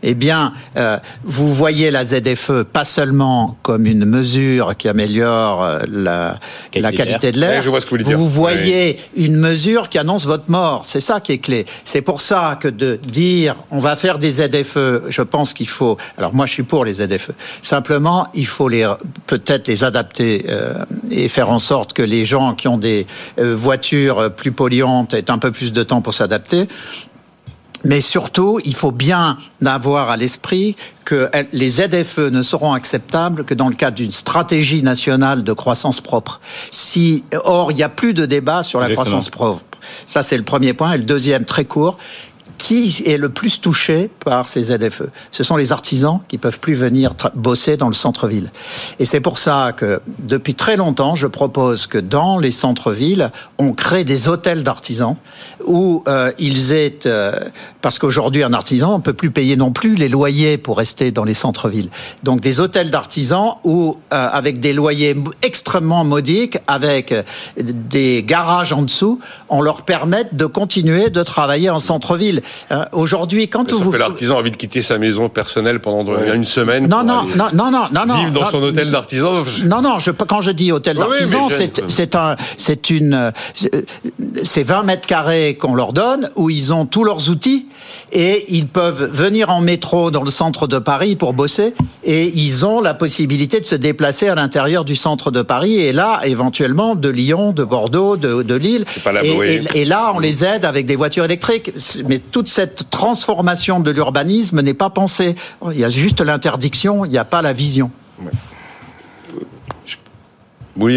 eh 0.03 0.15
bien, 0.15 0.53
euh, 0.77 0.97
vous 1.23 1.53
voyez 1.53 1.91
la 1.91 2.03
ZFE 2.03 2.63
pas 2.63 2.85
seulement 2.85 3.57
comme 3.61 3.85
une 3.85 4.05
mesure 4.05 4.77
qui 4.77 4.87
améliore 4.87 5.63
euh, 5.63 5.79
la, 5.87 6.39
qualité, 6.71 7.31
de 7.31 7.39
l'air, 7.39 7.63
vous, 8.15 8.29
voyez 8.29 8.97
une 9.15 9.35
mesure 9.35 9.89
qui 9.89 9.97
annonce 9.97 10.25
votre 10.25 10.49
mort. 10.49 10.85
C'est 10.85 11.01
ça 11.01 11.19
qui 11.19 11.33
est 11.33 11.37
clé. 11.39 11.65
C'est 11.83 12.01
pour 12.01 12.21
ça 12.21 12.57
que 12.59 12.67
de 12.67 12.99
dire 13.03 13.55
on 13.71 13.79
va 13.79 13.95
faire 13.95 14.19
des 14.19 14.31
ZFE, 14.31 15.09
je 15.09 15.21
pense 15.21 15.53
qu'il 15.53 15.67
faut. 15.67 15.97
Alors 16.17 16.33
moi, 16.33 16.45
je 16.45 16.53
suis 16.53 16.63
pour 16.63 16.85
les 16.85 16.93
ZFE. 16.93 17.31
Simplement, 17.61 18.27
il 18.33 18.47
faut 18.47 18.69
les 18.69 18.89
peut-être 19.27 19.67
les 19.67 19.83
adapter 19.83 20.45
euh, 20.49 20.85
et 21.11 21.27
faire 21.27 21.49
en 21.49 21.59
sorte 21.59 21.93
que 21.93 22.01
les 22.01 22.25
gens 22.25 22.55
qui 22.55 22.67
ont 22.67 22.77
des 22.77 23.05
voitures 23.37 24.31
plus 24.33 24.51
polluantes 24.51 25.13
aient 25.13 25.29
un 25.29 25.37
peu 25.37 25.51
plus 25.51 25.73
de 25.73 25.83
temps 25.83 26.01
pour 26.01 26.13
s'adapter. 26.13 26.67
Mais 27.83 28.01
surtout, 28.01 28.59
il 28.65 28.75
faut 28.75 28.91
bien 28.91 29.37
avoir 29.65 30.09
à 30.09 30.17
l'esprit 30.17 30.75
que 31.05 31.29
les 31.53 31.69
ZFE 31.69 32.29
ne 32.29 32.43
seront 32.43 32.73
acceptables 32.73 33.43
que 33.43 33.53
dans 33.53 33.69
le 33.69 33.75
cadre 33.75 33.95
d'une 33.95 34.11
stratégie 34.11 34.83
nationale 34.83 35.43
de 35.43 35.53
croissance 35.53 36.01
propre. 36.01 36.39
Si, 36.71 37.23
or, 37.43 37.71
il 37.71 37.75
n'y 37.75 37.83
a 37.83 37.89
plus 37.89 38.13
de 38.13 38.25
débat 38.25 38.63
sur 38.63 38.79
la 38.79 38.89
croissance 38.89 39.29
propre. 39.29 39.63
Ça, 40.05 40.23
c'est 40.23 40.37
le 40.37 40.43
premier 40.43 40.73
point. 40.73 40.93
Et 40.93 40.97
le 40.97 41.03
deuxième, 41.03 41.45
très 41.45 41.65
court, 41.65 41.97
qui 42.59 43.01
est 43.05 43.17
le 43.17 43.29
plus 43.29 43.61
touché 43.61 44.11
par 44.23 44.47
ces 44.47 44.63
ZFE 44.65 45.03
Ce 45.31 45.43
sont 45.43 45.55
les 45.55 45.71
artisans 45.71 46.19
qui 46.27 46.37
peuvent 46.37 46.59
plus 46.59 46.75
venir 46.75 47.13
bosser 47.33 47.77
dans 47.77 47.87
le 47.87 47.93
centre-ville. 47.93 48.51
Et 48.99 49.05
c'est 49.05 49.21
pour 49.21 49.39
ça 49.39 49.71
que 49.75 50.01
depuis 50.19 50.53
très 50.53 50.75
longtemps, 50.75 51.15
je 51.15 51.25
propose 51.25 51.87
que 51.87 51.97
dans 51.97 52.37
les 52.37 52.51
centres-villes, 52.51 53.31
on 53.57 53.73
crée 53.73 54.03
des 54.03 54.27
hôtels 54.27 54.63
d'artisans 54.63 55.15
où 55.65 56.03
euh, 56.07 56.31
ils 56.37 56.73
aient, 56.73 56.99
euh, 57.05 57.31
parce 57.81 57.97
qu'aujourd'hui 57.97 58.43
un 58.43 58.53
artisan 58.53 58.93
on 58.93 58.99
peut 58.99 59.13
plus 59.13 59.31
payer 59.31 59.55
non 59.55 59.71
plus 59.71 59.95
les 59.95 60.09
loyers 60.09 60.57
pour 60.57 60.77
rester 60.77 61.11
dans 61.11 61.23
les 61.23 61.33
centres-villes. 61.33 61.89
Donc 62.23 62.41
des 62.41 62.59
hôtels 62.59 62.91
d'artisans 62.91 63.55
où 63.63 63.97
euh, 64.13 64.29
avec 64.31 64.59
des 64.59 64.73
loyers 64.73 65.15
extrêmement 65.43 66.03
modiques, 66.03 66.57
avec 66.67 67.13
des 67.57 68.23
garages 68.23 68.73
en 68.73 68.81
dessous, 68.81 69.19
on 69.47 69.61
leur 69.61 69.83
permette 69.83 70.35
de 70.35 70.45
continuer 70.45 71.09
de 71.09 71.23
travailler 71.23 71.69
en 71.69 71.79
centre-ville 71.79 72.41
Hein, 72.69 72.85
aujourd'hui, 72.91 73.47
quand 73.47 73.71
vous... 73.71 73.91
l'artisan 73.91 74.35
a 74.35 74.39
envie 74.39 74.51
de 74.51 74.55
quitter 74.55 74.81
sa 74.81 74.97
maison 74.97 75.29
personnelle 75.29 75.79
pendant 75.79 76.13
une 76.33 76.45
semaine. 76.45 76.87
Non, 76.87 77.03
non, 77.03 77.23
non, 77.35 77.47
non, 77.53 77.71
non, 77.71 78.05
non, 78.05 78.17
Vivre 78.19 78.31
dans 78.31 78.45
son 78.45 78.61
hôtel 78.63 78.91
d'artisan. 78.91 79.43
Non, 79.65 79.81
non, 79.81 79.99
je, 79.99 80.11
quand 80.11 80.41
je 80.41 80.51
dis 80.51 80.71
hôtel 80.71 80.97
d'artisan, 80.97 81.47
c'est 81.87 82.15
un, 82.15 82.35
c'est 82.57 82.89
une, 82.89 83.31
c'est 84.43 84.63
20 84.63 84.83
mètres 84.83 85.07
carrés 85.07 85.57
qu'on 85.59 85.75
leur 85.75 85.93
donne 85.93 86.29
où 86.35 86.49
ils 86.49 86.73
ont 86.73 86.85
tous 86.85 87.03
leurs 87.03 87.29
outils 87.29 87.67
et 88.11 88.45
ils 88.49 88.67
peuvent 88.67 89.09
venir 89.11 89.49
en 89.49 89.61
métro 89.61 90.11
dans 90.11 90.23
le 90.23 90.31
centre 90.31 90.67
de 90.67 90.79
Paris 90.79 91.15
pour 91.15 91.33
bosser 91.33 91.73
et 92.03 92.31
ils 92.35 92.65
ont 92.65 92.81
la 92.81 92.93
possibilité 92.93 93.59
de 93.59 93.65
se 93.65 93.75
déplacer 93.75 94.27
à 94.27 94.35
l'intérieur 94.35 94.85
du 94.85 94.95
centre 94.95 95.31
de 95.31 95.41
Paris 95.41 95.79
et 95.79 95.91
là, 95.91 96.21
éventuellement, 96.23 96.95
de 96.95 97.09
Lyon, 97.09 97.51
de 97.51 97.63
Bordeaux, 97.63 98.17
de, 98.17 98.43
de 98.43 98.55
Lille. 98.55 98.85
Et, 99.23 99.61
et, 99.75 99.85
là, 99.85 100.11
on 100.15 100.19
les 100.19 100.45
aide 100.45 100.65
avec 100.65 100.85
des 100.85 100.95
voitures 100.95 101.25
électriques. 101.25 101.71
Mais 102.07 102.19
toute 102.39 102.47
cette 102.47 102.89
transformation 102.89 103.81
de 103.81 103.91
l'urbanisme 103.91 104.61
n'est 104.61 104.73
pas 104.73 104.89
pensée. 104.89 105.35
Il 105.73 105.77
y 105.77 105.83
a 105.83 105.89
juste 105.89 106.21
l'interdiction, 106.21 107.03
il 107.03 107.11
n'y 107.11 107.17
a 107.17 107.25
pas 107.25 107.41
la 107.41 107.51
vision. 107.51 107.91
oui, 110.77 110.95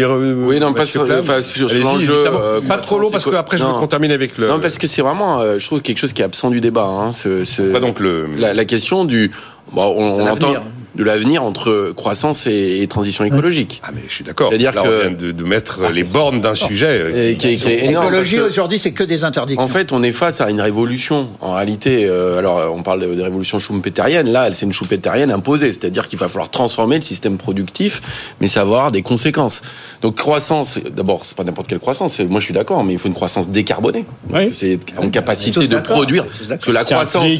non, 0.61 0.73
pas 0.73 0.85
sur, 0.85 1.03
l'enjeu. 1.03 2.23
Euh, 2.25 2.61
pas 2.61 2.77
trop 2.77 2.97
long 2.97 3.11
parce 3.11 3.29
qu'après 3.29 3.57
je 3.57 3.65
veux 3.65 3.73
qu'on 3.73 3.87
termine 3.87 4.11
avec 4.11 4.37
le. 4.37 4.47
Non, 4.47 4.61
parce 4.61 4.77
que 4.77 4.87
c'est 4.87 5.01
vraiment, 5.01 5.41
euh, 5.41 5.59
je 5.59 5.65
trouve 5.65 5.81
quelque 5.81 5.97
chose 5.97 6.13
qui 6.13 6.21
est 6.21 6.25
absent 6.25 6.49
du 6.49 6.61
débat. 6.61 6.85
Hein, 6.85 7.11
ce, 7.11 7.73
pas 7.73 7.81
donc 7.81 7.99
le. 7.99 8.29
La, 8.37 8.63
question 8.63 9.03
du. 9.03 9.29
Bon, 9.73 9.93
on, 9.97 10.25
entend 10.25 10.53
de 10.95 11.03
l'avenir 11.03 11.43
entre 11.43 11.91
croissance 11.95 12.45
et, 12.47 12.85
transition 12.89 13.23
écologique. 13.23 13.81
Ah 13.83 13.89
mais 13.93 14.01
je 14.07 14.13
suis 14.13 14.23
d'accord. 14.23 14.49
C'est-à-dire 14.49 14.73
que 14.73 15.07
vient 15.07 15.31
de, 15.33 15.43
mettre 15.43 15.79
ah, 15.83 15.91
les 15.91 16.03
bornes 16.03 16.41
d'un 16.41 16.55
sujet 16.55 16.87
euh, 16.89 17.33
qui, 17.35 17.47
est, 17.47 17.85
énorme. 17.85 18.05
L'écologie 18.05 18.39
aujourd'hui, 18.39 18.77
c'est 18.77 18.91
que 18.91 19.03
des 19.03 19.23
interdictions. 19.23 19.63
En 19.63 19.67
fait, 19.67 19.91
on 19.91 20.03
est 20.03 20.11
face 20.11 20.41
à 20.41 20.49
une 20.49 20.61
révolution. 20.61 21.29
En 21.41 21.53
réalité, 21.53 22.05
euh, 22.05 22.37
alors 22.37 22.73
on 22.75 22.83
parle 22.83 23.01
de, 23.01 23.21
révolution 23.21 23.59
schumpeterienne. 23.59 24.29
Là, 24.29 24.49
c'est 24.53 24.65
une 24.65 24.73
schumpeterienne 24.73 25.31
imposée, 25.31 25.71
c'est-à-dire 25.71 26.07
qu'il 26.07 26.19
va 26.19 26.27
falloir 26.27 26.49
transformer 26.49 26.97
le 26.97 27.01
système 27.01 27.37
productif, 27.37 28.01
mais 28.41 28.47
ça 28.47 28.59
va 28.59 28.63
avoir 28.63 28.91
des 28.91 29.01
conséquences. 29.01 29.61
Donc 30.01 30.15
croissance, 30.15 30.77
d'abord, 30.77 31.21
c'est 31.23 31.37
pas 31.37 31.43
n'importe 31.43 31.67
quelle 31.67 31.79
croissance. 31.79 32.19
Moi, 32.19 32.39
je 32.39 32.45
suis 32.45 32.53
d'accord, 32.53 32.83
mais 32.83 32.93
il 32.93 32.99
faut 32.99 33.07
une 33.07 33.13
croissance 33.13 33.49
décarbonée. 33.49 34.05
C'est 34.51 34.79
en 34.97 35.09
capacité 35.09 35.67
de 35.67 35.77
produire. 35.77 36.25
Parce 36.47 36.65
que 36.65 36.71
la 36.71 36.83
croissance, 36.83 37.31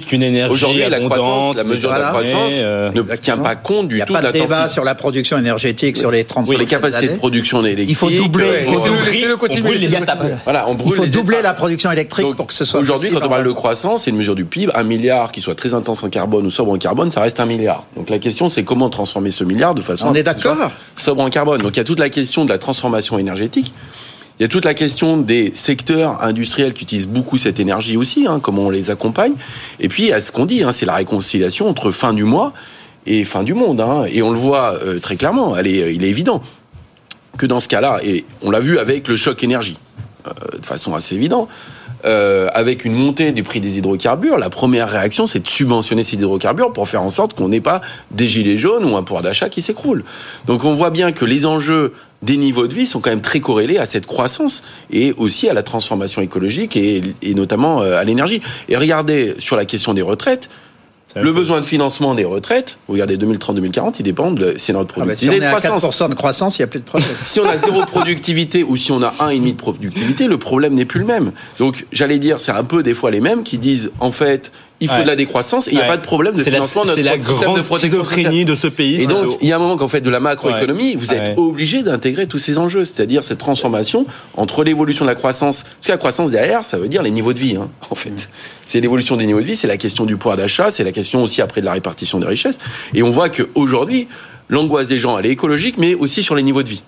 aujourd'hui, 0.50 0.84
la 0.90 1.00
croissance, 1.00 1.56
la 1.56 1.64
mesure 1.64 1.94
de 1.94 1.98
la 1.98 2.10
croissance 2.10 2.54
euh, 2.54 2.92
ne 2.92 3.02
tient 3.16 3.38
pas 3.44 3.56
compte 3.56 3.88
du 3.88 4.00
tout 4.00 4.14
de 4.14 4.20
la 4.20 4.32
débat 4.32 4.70
sur 4.70 4.84
la 4.84 4.96
production 4.96 5.38
énergétique, 5.38 5.98
sur 5.98 6.12
les 6.12 6.24
30 6.24 6.48
oui, 6.48 6.58
les 6.58 6.66
capacités 6.66 7.08
de 7.08 7.18
production 7.18 7.64
électrique. 7.64 7.90
Il 7.90 7.96
faut 7.96 8.10
doubler. 8.10 8.66
Il 8.68 8.74
faut 8.74 8.88
doubler, 8.88 9.90
voilà, 10.44 10.68
on 10.68 10.76
brûle 10.76 10.94
il 10.94 10.96
faut 10.96 11.06
doubler 11.06 11.42
la 11.42 11.54
production 11.54 11.92
électrique 11.92 12.36
pour 12.36 12.48
que 12.48 12.54
ce 12.54 12.66
soit. 12.66 12.80
Aujourd'hui, 12.80 13.12
quand 13.12 13.24
on 13.24 13.30
parle 13.30 13.46
de 13.46 13.52
croissance, 13.52 14.04
c'est 14.04 14.12
une 14.12 14.18
mesure 14.18 14.36
du 14.36 14.46
PIB. 14.46 14.72
Un 14.76 14.84
milliard 14.84 15.32
qui 15.32 15.42
soit 15.42 15.56
très 15.56 15.74
intense 15.74 16.04
en 16.04 16.10
carbone 16.10 16.46
ou 16.46 16.52
sobre 16.52 16.72
en 16.72 16.78
carbone, 16.78 17.12
ça 17.12 17.22
reste 17.22 17.40
un 17.40 17.46
milliard. 17.46 17.86
Donc 17.96 18.10
la 18.10 18.20
question, 18.20 18.50
c'est 18.50 18.64
comment 18.64 18.90
transformer 18.90 19.32
ce 19.32 19.44
milliard 19.44 19.76
de 19.76 19.82
façon. 19.82 20.08
On 20.08 20.14
est 20.14 20.24
d'accord. 20.24 20.58
Sobre 20.96 21.22
en 21.22 21.30
carbone. 21.30 21.62
Donc 21.62 21.76
il 21.76 21.78
y 21.78 21.82
a 21.82 21.86
toute 21.86 22.00
la 22.00 22.10
question 22.10 22.46
de 22.46 22.50
la 22.50 22.58
transformation 22.58 23.18
énergétique. 23.18 23.74
Il 24.40 24.44
y 24.44 24.46
a 24.46 24.48
toute 24.48 24.66
la 24.66 24.74
question 24.74 25.18
des 25.18 25.52
secteurs 25.54 26.24
industriels 26.24 26.74
qui 26.74 26.84
utilisent 26.84 27.08
beaucoup 27.08 27.38
cette 27.38 27.60
énergie 27.60 27.98
aussi, 27.98 28.26
hein, 28.28 28.40
comment 28.42 28.64
on 28.64 28.70
les 28.72 28.90
accompagne. 28.90 29.34
Et 29.80 29.88
puis, 29.88 30.12
à 30.12 30.22
ce 30.22 30.32
qu'on 30.32 30.46
dit, 30.46 30.64
hein, 30.64 30.72
c'est 30.72 30.88
la 30.88 30.96
réconciliation 30.96 31.70
entre 31.70 31.92
fin 31.92 32.14
du 32.14 32.24
mois 32.24 32.52
et 33.06 33.24
fin 33.24 33.44
du 33.44 33.54
monde. 33.54 33.82
Hein. 33.82 34.06
Et 34.12 34.22
on 34.22 34.32
le 34.32 34.38
voit 34.38 34.74
euh, 34.74 35.00
très 35.00 35.16
clairement, 35.16 35.58
il 35.58 36.04
est 36.04 36.10
évident 36.10 36.42
que 37.38 37.46
dans 37.46 37.60
ce 37.60 37.68
cas-là, 37.68 38.00
et 38.04 38.26
on 38.42 38.52
l'a 38.52 38.60
vu 38.60 38.78
avec 38.78 39.08
le 39.08 39.16
choc 39.16 39.44
énergie, 39.44 39.78
euh, 40.28 40.60
de 40.60 40.66
façon 40.66 40.94
assez 40.94 41.16
évidente, 41.16 41.50
euh, 42.06 42.50
avec 42.54 42.86
une 42.86 42.94
montée 42.94 43.32
du 43.32 43.44
prix 43.44 43.62
des 43.62 43.78
hydrocarbures, 43.78 44.38
la 44.38 44.50
première 44.50 44.90
réaction, 44.90 45.26
c'est 45.26 45.40
de 45.40 45.48
subventionner 45.48 46.04
ces 46.04 46.16
hydrocarbures 46.18 46.74
pour 46.74 46.88
faire 46.88 47.02
en 47.02 47.10
sorte 47.10 47.34
qu'on 47.34 47.50
n'ait 47.50 47.62
pas 47.62 47.82
des 48.12 48.28
gilets 48.28 48.58
jaunes 48.58 48.84
ou 48.84 48.98
un 48.98 49.04
pouvoir 49.04 49.24
d'achat 49.24 49.50
qui 49.50 49.62
s'écroule. 49.62 50.04
Donc 50.46 50.66
on 50.66 50.76
voit 50.76 50.90
bien 50.90 51.12
que 51.12 51.26
les 51.26 51.46
enjeux 51.46 51.94
des 52.22 52.38
niveaux 52.38 52.68
de 52.68 52.74
vie 52.74 52.86
sont 52.86 53.00
quand 53.00 53.10
même 53.10 53.22
très 53.22 53.40
corrélés 53.40 53.78
à 53.78 53.86
cette 53.86 54.06
croissance 54.06 54.64
et 54.92 55.14
aussi 55.14 55.50
à 55.50 55.54
la 55.54 55.64
transformation 55.64 56.22
écologique 56.22 56.76
et 56.78 57.34
notamment 57.34 57.82
à 57.82 58.04
l'énergie. 58.04 58.42
Et 58.70 58.78
regardez 58.78 59.36
sur 59.40 59.58
la 59.58 59.66
question 59.66 59.94
des 59.94 60.02
retraites, 60.02 60.50
le 61.16 61.32
besoin 61.32 61.62
de 61.62 61.66
financement 61.66 62.16
des 62.16 62.26
retraites, 62.26 62.78
vous 62.88 62.94
regardez 62.94 63.18
2030-2040, 63.18 63.96
il 64.00 64.04
dépend 64.04 64.32
de 64.32 64.56
c'est 64.58 64.74
notre 64.74 64.94
productivité. 64.94 65.38
Ah 65.38 65.52
bah 65.54 65.60
si 65.60 65.68
on 65.68 65.72
est 65.72 65.78
à 65.78 65.80
4% 65.80 66.10
de 66.10 66.16
croissance, 66.16 66.58
il 66.58 66.62
n'y 66.62 66.66
a 66.66 66.68
plus 66.68 66.80
de 66.80 66.86
problème. 66.86 67.10
si 67.24 67.40
on 67.40 67.48
a 67.48 67.58
zéro 67.58 67.86
productivité 67.86 68.64
ou 68.64 68.78
si 68.78 68.92
on 68.92 69.02
a 69.02 69.12
1,5 69.12 69.52
de 69.52 69.52
productivité, 69.54 70.28
le 70.28 70.38
problème 70.38 70.74
n'est 70.74 70.86
plus 70.86 71.00
le 71.00 71.06
même. 71.06 71.32
Donc, 71.60 71.86
j'allais 71.92 72.20
dire, 72.20 72.40
c'est 72.40 72.52
un 72.52 72.64
peu 72.64 72.84
des 72.84 72.94
fois 72.94 73.12
les 73.12 73.22
mêmes 73.22 73.44
qui 73.44 73.58
disent, 73.58 73.92
en 74.00 74.12
fait, 74.12 74.52
il 74.84 74.90
faut 74.90 75.02
de 75.02 75.08
la 75.08 75.16
décroissance 75.16 75.68
et 75.68 75.72
il 75.72 75.78
n'y 75.78 75.82
a 75.82 75.88
pas 75.88 75.98
de 75.98 76.02
problème 76.02 76.36
de 76.36 76.44
financement 76.44 76.84
de 76.84 76.90
notre 76.90 77.02
la 77.02 77.18
grande 77.18 77.58
de 77.58 77.62
protection 77.62 78.04
de 78.46 78.56
ce 78.56 78.68
pays. 78.68 79.02
Et 79.02 79.08
donc, 79.08 79.38
il 79.42 79.48
y 79.48 79.54
a 79.54 79.56
un 79.56 79.60
moment 79.60 79.78
qu'en 79.78 79.88
fait, 79.88 80.02
de 80.02 80.10
la 80.10 80.20
macroéconomie, 80.20 80.96
vous 80.96 81.14
êtes 81.14 81.38
obligé 81.38 81.84
d'intégrer 81.84 82.28
tous 82.28 82.38
ces 82.38 82.58
enjeux, 82.58 82.84
c'est-à-dire 82.84 83.24
cette 83.24 83.38
transformation 83.38 84.06
entre 84.36 84.64
l'évolution 84.64 85.06
de 85.06 85.10
la 85.10 85.16
croissance. 85.16 85.64
Parce 85.64 85.88
que 85.88 85.92
la 85.92 85.98
croissance 85.98 86.32
derrière, 86.32 86.64
ça 86.66 86.78
veut 86.78 86.88
dire 86.88 87.02
les 87.02 87.12
niveaux 87.12 87.34
de 87.34 87.40
vie, 87.40 87.56
hein, 87.56 87.70
en 87.90 87.96
fait. 87.96 88.30
C'est 88.66 88.82
l'évolution 88.82 89.16
des 89.16 89.26
niveaux 89.26 89.42
de 89.42 89.46
vie, 89.46 89.56
c'est 89.56 89.68
la 89.68 89.78
question 89.78 90.06
du 90.06 90.18
pouvoir 90.18 90.38
d'achat, 90.38 90.70
c'est 90.70 90.84
la 90.84 90.92
question 90.92 91.24
aussi 91.24 91.42
après 91.42 91.62
de 91.62 91.66
la 91.66 91.74
répartition 91.74 92.20
des 92.20 92.28
richesses. 92.28 92.60
Et 92.94 93.04
on 93.04 93.10
voit 93.10 93.30
qu'aujourd'hui, 93.30 94.08
l'angoisse 94.50 94.88
des 94.88 95.00
gens, 95.00 95.18
elle 95.18 95.26
est 95.26 95.32
écologique, 95.32 95.78
mais 95.78 95.96
aussi 95.96 96.24
sur 96.24 96.36
les 96.36 96.44
niveaux 96.44 96.64
de 96.64 96.70
vie. 96.70 96.84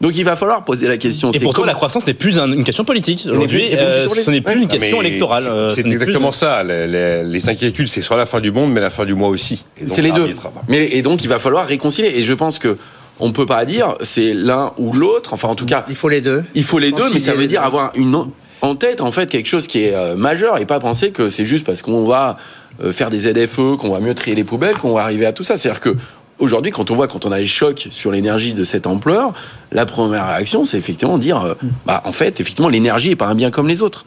Donc 0.00 0.16
il 0.16 0.24
va 0.24 0.34
falloir 0.34 0.64
poser 0.64 0.88
la 0.88 0.96
question. 0.96 1.30
Et 1.30 1.40
pour 1.40 1.52
toi, 1.52 1.66
la 1.66 1.74
croissance 1.74 2.06
n'est 2.06 2.14
plus 2.14 2.38
une 2.38 2.64
question 2.64 2.84
politique. 2.84 3.26
Aujourd'hui, 3.30 3.68
euh, 3.74 4.08
ce 4.08 4.30
n'est 4.30 4.40
plus 4.40 4.62
une 4.62 4.68
question 4.68 5.02
électorale. 5.02 5.42
C'est 5.74 5.86
euh, 5.86 5.90
exactement 5.90 6.32
ça. 6.32 6.62
Les, 6.62 7.48
inquiétudes, 7.48 7.88
c'est 7.88 8.02
sur 8.02 8.16
la 8.16 8.26
fin 8.26 8.40
du 8.40 8.50
monde, 8.50 8.72
mais 8.72 8.80
la 8.80 8.90
fin 8.90 9.04
du 9.04 9.14
mois 9.14 9.28
aussi. 9.28 9.64
C'est 9.86 10.02
les 10.02 10.12
deux. 10.12 10.34
Mais, 10.68 10.86
et 10.92 11.02
donc 11.02 11.22
il 11.22 11.28
va 11.28 11.38
falloir 11.38 11.66
réconcilier. 11.66 12.12
Et 12.16 12.22
je 12.22 12.32
pense 12.32 12.58
que 12.58 12.78
on 13.18 13.32
peut 13.32 13.44
pas 13.44 13.66
dire 13.66 13.94
c'est 14.00 14.32
l'un 14.32 14.72
ou 14.78 14.94
l'autre. 14.94 15.34
Enfin, 15.34 15.48
en 15.48 15.54
tout 15.54 15.66
cas, 15.66 15.84
il 15.88 15.96
faut 15.96 16.08
les 16.08 16.22
deux. 16.22 16.42
Il 16.54 16.64
faut 16.64 16.78
les 16.78 16.92
deux, 16.92 17.12
mais 17.12 17.20
ça 17.20 17.34
veut 17.34 17.46
dire 17.46 17.62
avoir 17.62 17.92
une 17.94 18.24
en 18.62 18.74
tête 18.74 19.00
en 19.00 19.10
fait 19.10 19.30
quelque 19.30 19.48
chose 19.48 19.66
qui 19.66 19.84
est 19.84 19.94
euh, 19.94 20.16
majeur 20.16 20.58
et 20.58 20.66
pas 20.66 20.80
penser 20.80 21.12
que 21.12 21.30
c'est 21.30 21.46
juste 21.46 21.64
parce 21.64 21.82
qu'on 21.82 22.04
va 22.04 22.36
faire 22.92 23.10
des 23.10 23.18
ZFE, 23.18 23.76
qu'on 23.78 23.90
va 23.90 24.00
mieux 24.00 24.14
trier 24.14 24.34
les 24.34 24.44
poubelles, 24.44 24.78
qu'on 24.78 24.94
va 24.94 25.02
arriver 25.02 25.26
à 25.26 25.34
tout 25.34 25.44
ça. 25.44 25.58
C'est-à-dire 25.58 25.80
que 25.80 25.96
aujourd'hui, 26.40 26.72
quand 26.72 26.90
on 26.90 26.94
voit, 26.94 27.06
quand 27.06 27.26
on 27.26 27.32
a 27.32 27.38
les 27.38 27.46
chocs 27.46 27.88
sur 27.90 28.10
l'énergie 28.10 28.54
de 28.54 28.64
cette 28.64 28.86
ampleur, 28.86 29.32
la 29.70 29.86
première 29.86 30.26
réaction, 30.26 30.64
c'est 30.64 30.78
effectivement 30.78 31.18
dire, 31.18 31.40
euh, 31.42 31.54
bah, 31.86 32.02
en 32.04 32.12
fait, 32.12 32.40
effectivement, 32.40 32.68
l'énergie 32.68 33.10
est 33.10 33.16
pas 33.16 33.28
un 33.28 33.34
bien 33.34 33.50
comme 33.50 33.68
les 33.68 33.82
autres. 33.82 34.04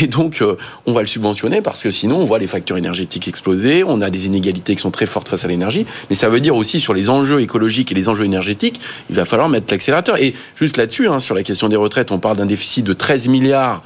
Et 0.00 0.06
donc, 0.06 0.42
euh, 0.42 0.56
on 0.84 0.92
va 0.92 1.00
le 1.00 1.06
subventionner 1.06 1.62
parce 1.62 1.82
que 1.82 1.90
sinon, 1.90 2.18
on 2.18 2.24
voit 2.26 2.38
les 2.38 2.46
factures 2.46 2.76
énergétiques 2.76 3.26
exploser, 3.26 3.84
on 3.84 4.02
a 4.02 4.10
des 4.10 4.26
inégalités 4.26 4.74
qui 4.74 4.82
sont 4.82 4.90
très 4.90 5.06
fortes 5.06 5.28
face 5.28 5.44
à 5.44 5.48
l'énergie. 5.48 5.86
Mais 6.10 6.16
ça 6.16 6.28
veut 6.28 6.40
dire 6.40 6.56
aussi 6.56 6.80
sur 6.80 6.92
les 6.92 7.08
enjeux 7.08 7.40
écologiques 7.40 7.90
et 7.92 7.94
les 7.94 8.08
enjeux 8.08 8.24
énergétiques, 8.24 8.80
il 9.08 9.16
va 9.16 9.24
falloir 9.24 9.48
mettre 9.48 9.72
l'accélérateur. 9.72 10.20
Et 10.20 10.34
juste 10.56 10.76
là-dessus, 10.76 11.08
hein, 11.08 11.20
sur 11.20 11.34
la 11.34 11.42
question 11.42 11.68
des 11.68 11.76
retraites, 11.76 12.12
on 12.12 12.18
parle 12.18 12.36
d'un 12.36 12.46
déficit 12.46 12.84
de 12.84 12.92
13 12.92 13.28
milliards 13.28 13.82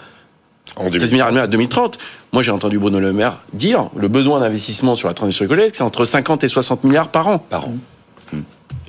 en 0.77 0.89
13 0.89 1.13
milliards 1.13 1.37
à 1.37 1.47
2030. 1.47 1.99
Moi, 2.33 2.43
j'ai 2.43 2.51
entendu 2.51 2.79
Bruno 2.79 3.01
Le 3.01 3.13
Maire 3.13 3.39
dire 3.53 3.91
le 3.97 4.09
besoin 4.09 4.41
d'investissement 4.41 4.95
sur 4.95 5.09
la 5.09 5.15
transition 5.15 5.45
écologique, 5.45 5.75
c'est 5.75 5.83
entre 5.83 6.05
50 6.05 6.45
et 6.45 6.49
60 6.49 6.85
milliards 6.85 7.09
par 7.09 7.29
an. 7.29 7.39
Par 7.39 7.67
an. 7.67 7.75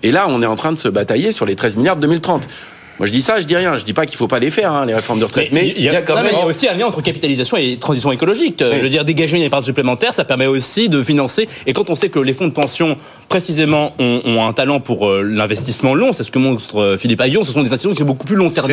Et 0.01 0.11
là, 0.11 0.25
on 0.29 0.41
est 0.41 0.45
en 0.45 0.55
train 0.55 0.71
de 0.71 0.77
se 0.77 0.87
batailler 0.87 1.31
sur 1.31 1.45
les 1.45 1.55
13 1.55 1.77
milliards 1.77 1.95
de 1.95 2.01
2030. 2.01 2.47
Moi, 2.99 3.07
je 3.07 3.11
dis 3.11 3.21
ça, 3.21 3.41
je 3.41 3.47
dis 3.47 3.55
rien. 3.55 3.77
Je 3.77 3.83
dis 3.83 3.93
pas 3.93 4.05
qu'il 4.05 4.17
faut 4.17 4.27
pas 4.27 4.39
les 4.39 4.51
faire, 4.51 4.71
hein, 4.71 4.85
les 4.85 4.93
réformes 4.93 5.19
de 5.19 5.25
retraite. 5.25 5.49
Mais, 5.51 5.73
il 5.75 5.83
y, 5.83 5.89
a, 5.89 6.01
quand 6.01 6.21
même... 6.21 6.35
aussi 6.45 6.67
un 6.67 6.75
lien 6.75 6.85
entre 6.85 7.01
capitalisation 7.01 7.57
et 7.57 7.77
transition 7.77 8.11
écologique. 8.11 8.59
Je 8.59 8.81
veux 8.81 8.89
dire, 8.89 9.03
dégager 9.03 9.37
une 9.37 9.43
épargne 9.43 9.63
supplémentaire, 9.63 10.13
ça 10.13 10.25
permet 10.25 10.45
aussi 10.45 10.89
de 10.89 11.01
financer. 11.01 11.49
Et 11.65 11.73
quand 11.73 11.89
on 11.89 11.95
sait 11.95 12.09
que 12.09 12.19
les 12.19 12.33
fonds 12.33 12.47
de 12.47 12.53
pension, 12.53 12.97
précisément, 13.29 13.93
ont, 13.99 14.43
un 14.43 14.53
talent 14.53 14.79
pour 14.79 15.07
euh, 15.07 15.21
l'investissement 15.21 15.95
long, 15.95 16.13
c'est 16.13 16.23
ce 16.23 16.31
que 16.31 16.39
montre 16.39 16.79
euh, 16.79 16.97
Philippe 16.97 17.21
Aguillon, 17.21 17.43
ce 17.43 17.53
sont 17.53 17.61
des 17.61 17.71
institutions 17.71 17.91
qui 17.91 17.99
sont 17.99 18.05
beaucoup 18.05 18.27
plus 18.27 18.35
long 18.35 18.49
terme 18.49 18.67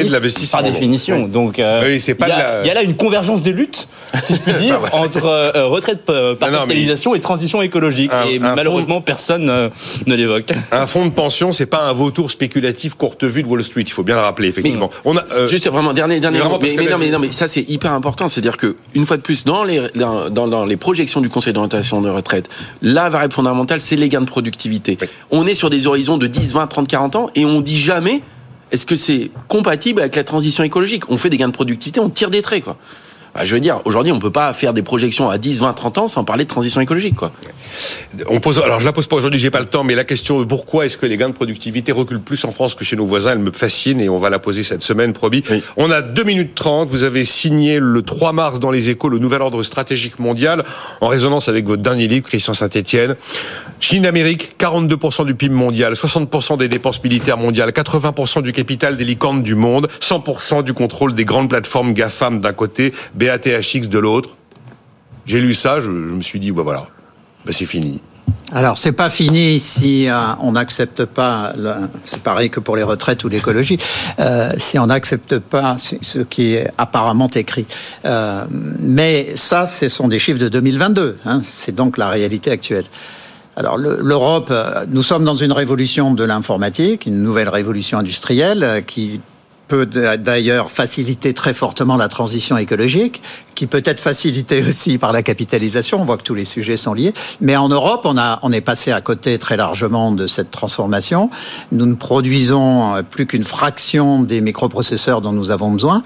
par 0.52 0.62
définition. 0.62 1.26
Donc, 1.28 1.58
euh, 1.58 1.98
il 1.98 2.26
y, 2.66 2.70
a 2.70 2.74
là 2.74 2.82
une 2.82 2.96
convergence 2.96 3.42
des 3.42 3.52
luttes, 3.52 3.88
si 4.22 4.34
je 4.34 4.40
puis 4.40 4.52
dire, 4.60 4.80
entre 4.92 5.62
retraite 5.66 6.04
par 6.04 6.50
capitalisation 6.50 7.14
et 7.14 7.20
transition 7.20 7.62
écologique. 7.62 8.12
et 8.30 8.38
malheureusement, 8.38 9.00
personne 9.00 9.70
ne 10.06 10.14
l'évoque. 10.14 10.52
Un 10.72 10.86
fonds 10.86 11.06
de 11.06 11.12
pension, 11.12 11.52
c'est 11.52 11.66
pas 11.66 11.82
un 11.82 11.92
vautour 11.92 12.30
spéculatif 12.30 12.94
courte 12.94 13.24
vue 13.24 13.42
de 13.42 13.48
Wall 13.48 13.62
Street. 13.62 13.84
Il 13.86 13.92
faut 13.92 14.02
bien 14.02 14.09
le 14.14 14.20
rappeler, 14.20 14.48
effectivement. 14.48 14.90
On 15.04 15.16
a, 15.16 15.24
euh, 15.32 15.46
Juste 15.46 15.68
vraiment, 15.68 15.92
dernier, 15.92 16.20
dernier 16.20 16.38
mais, 16.38 16.88
non, 16.88 16.98
mais, 16.98 17.10
non, 17.10 17.18
mais 17.18 17.32
ça, 17.32 17.48
c'est 17.48 17.68
hyper 17.68 17.92
important. 17.92 18.28
C'est-à-dire 18.28 18.56
que, 18.56 18.76
une 18.94 19.06
fois 19.06 19.16
de 19.16 19.22
plus, 19.22 19.44
dans 19.44 19.64
les, 19.64 19.88
dans, 19.94 20.30
dans, 20.30 20.64
les 20.64 20.76
projections 20.76 21.20
du 21.20 21.28
Conseil 21.28 21.52
d'orientation 21.52 22.00
de 22.00 22.08
retraite, 22.08 22.48
la 22.82 23.08
variable 23.08 23.32
fondamentale, 23.32 23.80
c'est 23.80 23.96
les 23.96 24.08
gains 24.08 24.20
de 24.20 24.26
productivité. 24.26 24.98
On 25.30 25.46
est 25.46 25.54
sur 25.54 25.70
des 25.70 25.86
horizons 25.86 26.18
de 26.18 26.26
10, 26.26 26.54
20, 26.54 26.66
30, 26.66 26.88
40 26.88 27.16
ans 27.16 27.30
et 27.34 27.44
on 27.44 27.60
dit 27.60 27.78
jamais 27.78 28.22
est-ce 28.70 28.86
que 28.86 28.96
c'est 28.96 29.30
compatible 29.48 30.00
avec 30.00 30.14
la 30.14 30.24
transition 30.24 30.62
écologique? 30.62 31.10
On 31.10 31.16
fait 31.16 31.30
des 31.30 31.38
gains 31.38 31.48
de 31.48 31.52
productivité, 31.52 32.00
on 32.00 32.08
tire 32.08 32.30
des 32.30 32.42
traits, 32.42 32.64
quoi. 32.64 32.76
Bah, 33.34 33.44
je 33.44 33.54
veux 33.54 33.60
dire, 33.60 33.80
aujourd'hui, 33.84 34.12
on 34.12 34.18
peut 34.18 34.30
pas 34.30 34.52
faire 34.52 34.72
des 34.72 34.82
projections 34.82 35.28
à 35.28 35.38
10, 35.38 35.60
20, 35.60 35.72
30 35.72 35.98
ans 35.98 36.08
sans 36.08 36.24
parler 36.24 36.44
de 36.44 36.48
transition 36.48 36.80
écologique, 36.80 37.14
quoi. 37.14 37.32
On 38.28 38.40
pose, 38.40 38.58
alors 38.58 38.80
je 38.80 38.84
la 38.84 38.92
pose 38.92 39.06
pas 39.06 39.16
aujourd'hui, 39.16 39.38
j'ai 39.38 39.50
pas 39.50 39.60
le 39.60 39.66
temps, 39.66 39.84
mais 39.84 39.94
la 39.94 40.04
question 40.04 40.40
de 40.40 40.44
pourquoi 40.44 40.86
est-ce 40.86 40.96
que 40.96 41.06
les 41.06 41.16
gains 41.16 41.28
de 41.28 41.34
productivité 41.34 41.92
reculent 41.92 42.20
plus 42.20 42.44
en 42.44 42.50
France 42.50 42.74
que 42.74 42.84
chez 42.84 42.96
nos 42.96 43.06
voisins, 43.06 43.32
elle 43.32 43.38
me 43.38 43.52
fascine 43.52 44.00
et 44.00 44.08
on 44.08 44.18
va 44.18 44.30
la 44.30 44.40
poser 44.40 44.64
cette 44.64 44.82
semaine, 44.82 45.12
promis. 45.12 45.44
On 45.76 45.90
a 45.90 46.02
2 46.02 46.24
minutes 46.24 46.54
30, 46.54 46.88
vous 46.88 47.04
avez 47.04 47.24
signé 47.24 47.78
le 47.78 48.02
3 48.02 48.32
mars 48.32 48.58
dans 48.58 48.70
les 48.70 48.90
échos 48.90 49.08
le 49.08 49.18
nouvel 49.18 49.42
ordre 49.42 49.62
stratégique 49.62 50.18
mondial 50.18 50.64
en 51.00 51.08
résonance 51.08 51.48
avec 51.48 51.66
votre 51.66 51.82
dernier 51.82 52.08
livre, 52.08 52.26
Christian 52.26 52.54
Saint-Etienne. 52.54 53.16
Chine-Amérique, 53.78 54.56
42% 54.58 55.24
du 55.24 55.34
PIB 55.34 55.54
mondial, 55.54 55.94
60% 55.94 56.58
des 56.58 56.68
dépenses 56.68 57.02
militaires 57.02 57.38
mondiales, 57.38 57.70
80% 57.70 58.42
du 58.42 58.52
capital 58.52 58.96
des 58.96 59.04
licornes 59.04 59.42
du 59.42 59.54
monde, 59.54 59.88
100% 60.02 60.62
du 60.62 60.74
contrôle 60.74 61.14
des 61.14 61.24
grandes 61.24 61.48
plateformes 61.48 61.94
GAFAM 61.94 62.40
d'un 62.40 62.52
côté, 62.52 62.92
BATHX 63.20 63.88
de 63.88 63.98
l'autre. 63.98 64.30
J'ai 65.26 65.40
lu 65.40 65.52
ça, 65.52 65.80
je, 65.80 65.90
me 65.90 66.22
suis 66.22 66.40
dit, 66.40 66.52
bah 66.52 66.62
voilà, 66.62 66.86
bah 67.44 67.52
c'est 67.52 67.66
fini. 67.66 68.00
Alors 68.52 68.78
c'est 68.78 68.92
pas 68.92 69.10
fini 69.10 69.60
si 69.60 70.08
euh, 70.08 70.18
on 70.40 70.52
n'accepte 70.52 71.04
pas, 71.04 71.52
c'est 72.02 72.22
pareil 72.22 72.50
que 72.50 72.58
pour 72.58 72.76
les 72.76 72.82
retraites 72.82 73.22
ou 73.22 73.28
l'écologie, 73.28 73.78
euh, 74.18 74.52
si 74.56 74.78
on 74.78 74.86
n'accepte 74.86 75.38
pas 75.38 75.76
ce 75.78 76.20
qui 76.20 76.54
est 76.54 76.68
apparemment 76.78 77.28
écrit. 77.28 77.66
Euh, 78.06 78.44
mais 78.80 79.36
ça, 79.36 79.66
ce 79.66 79.88
sont 79.88 80.08
des 80.08 80.18
chiffres 80.18 80.40
de 80.40 80.48
2022. 80.48 81.18
Hein, 81.26 81.42
c'est 81.44 81.74
donc 81.74 81.96
la 81.96 82.08
réalité 82.08 82.50
actuelle. 82.50 82.86
Alors 83.56 83.76
l'Europe, 83.76 84.52
nous 84.88 85.02
sommes 85.02 85.24
dans 85.24 85.36
une 85.36 85.52
révolution 85.52 86.14
de 86.14 86.24
l'informatique, 86.24 87.06
une 87.06 87.22
nouvelle 87.22 87.48
révolution 87.48 87.98
industrielle 87.98 88.82
qui 88.86 89.20
peut 89.70 89.86
d'ailleurs 89.86 90.68
faciliter 90.72 91.32
très 91.32 91.54
fortement 91.54 91.96
la 91.96 92.08
transition 92.08 92.56
écologique, 92.58 93.22
qui 93.54 93.68
peut 93.68 93.82
être 93.84 94.00
facilité 94.00 94.62
aussi 94.62 94.98
par 94.98 95.12
la 95.12 95.22
capitalisation. 95.22 96.00
On 96.00 96.04
voit 96.04 96.16
que 96.16 96.24
tous 96.24 96.34
les 96.34 96.44
sujets 96.44 96.76
sont 96.76 96.92
liés. 96.92 97.12
Mais 97.40 97.56
en 97.56 97.68
Europe, 97.68 98.00
on, 98.04 98.18
a, 98.18 98.40
on 98.42 98.52
est 98.52 98.62
passé 98.62 98.90
à 98.90 99.00
côté 99.00 99.38
très 99.38 99.56
largement 99.56 100.10
de 100.10 100.26
cette 100.26 100.50
transformation. 100.50 101.30
Nous 101.70 101.86
ne 101.86 101.94
produisons 101.94 102.94
plus 103.10 103.26
qu'une 103.26 103.44
fraction 103.44 104.22
des 104.22 104.40
microprocesseurs 104.40 105.20
dont 105.20 105.32
nous 105.32 105.52
avons 105.52 105.70
besoin. 105.70 106.02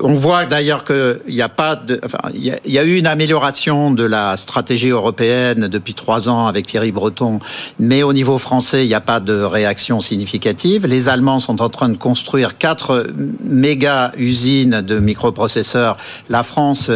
On 0.00 0.14
voit 0.14 0.46
d'ailleurs 0.46 0.84
qu'il 0.84 1.18
n'y 1.28 1.42
a 1.42 1.48
pas 1.48 1.74
de, 1.74 2.00
enfin, 2.04 2.18
il 2.34 2.44
y 2.44 2.78
a 2.78 2.84
eu 2.84 2.96
une 2.96 3.06
amélioration 3.08 3.90
de 3.90 4.04
la 4.04 4.36
stratégie 4.36 4.90
européenne 4.90 5.66
depuis 5.66 5.94
trois 5.94 6.28
ans 6.28 6.46
avec 6.46 6.66
Thierry 6.66 6.92
Breton, 6.92 7.40
mais 7.80 8.04
au 8.04 8.12
niveau 8.12 8.38
français, 8.38 8.84
il 8.84 8.88
n'y 8.88 8.94
a 8.94 9.00
pas 9.00 9.18
de 9.18 9.42
réaction 9.42 10.00
significative. 10.00 10.86
Les 10.86 11.08
Allemands 11.08 11.40
sont 11.40 11.62
en 11.62 11.68
train 11.68 11.88
de 11.88 11.96
construire 11.96 12.58
quatre 12.58 13.07
méga 13.44 14.12
usines 14.16 14.82
de 14.82 14.98
microprocesseurs. 14.98 15.96
La 16.28 16.42
France 16.42 16.90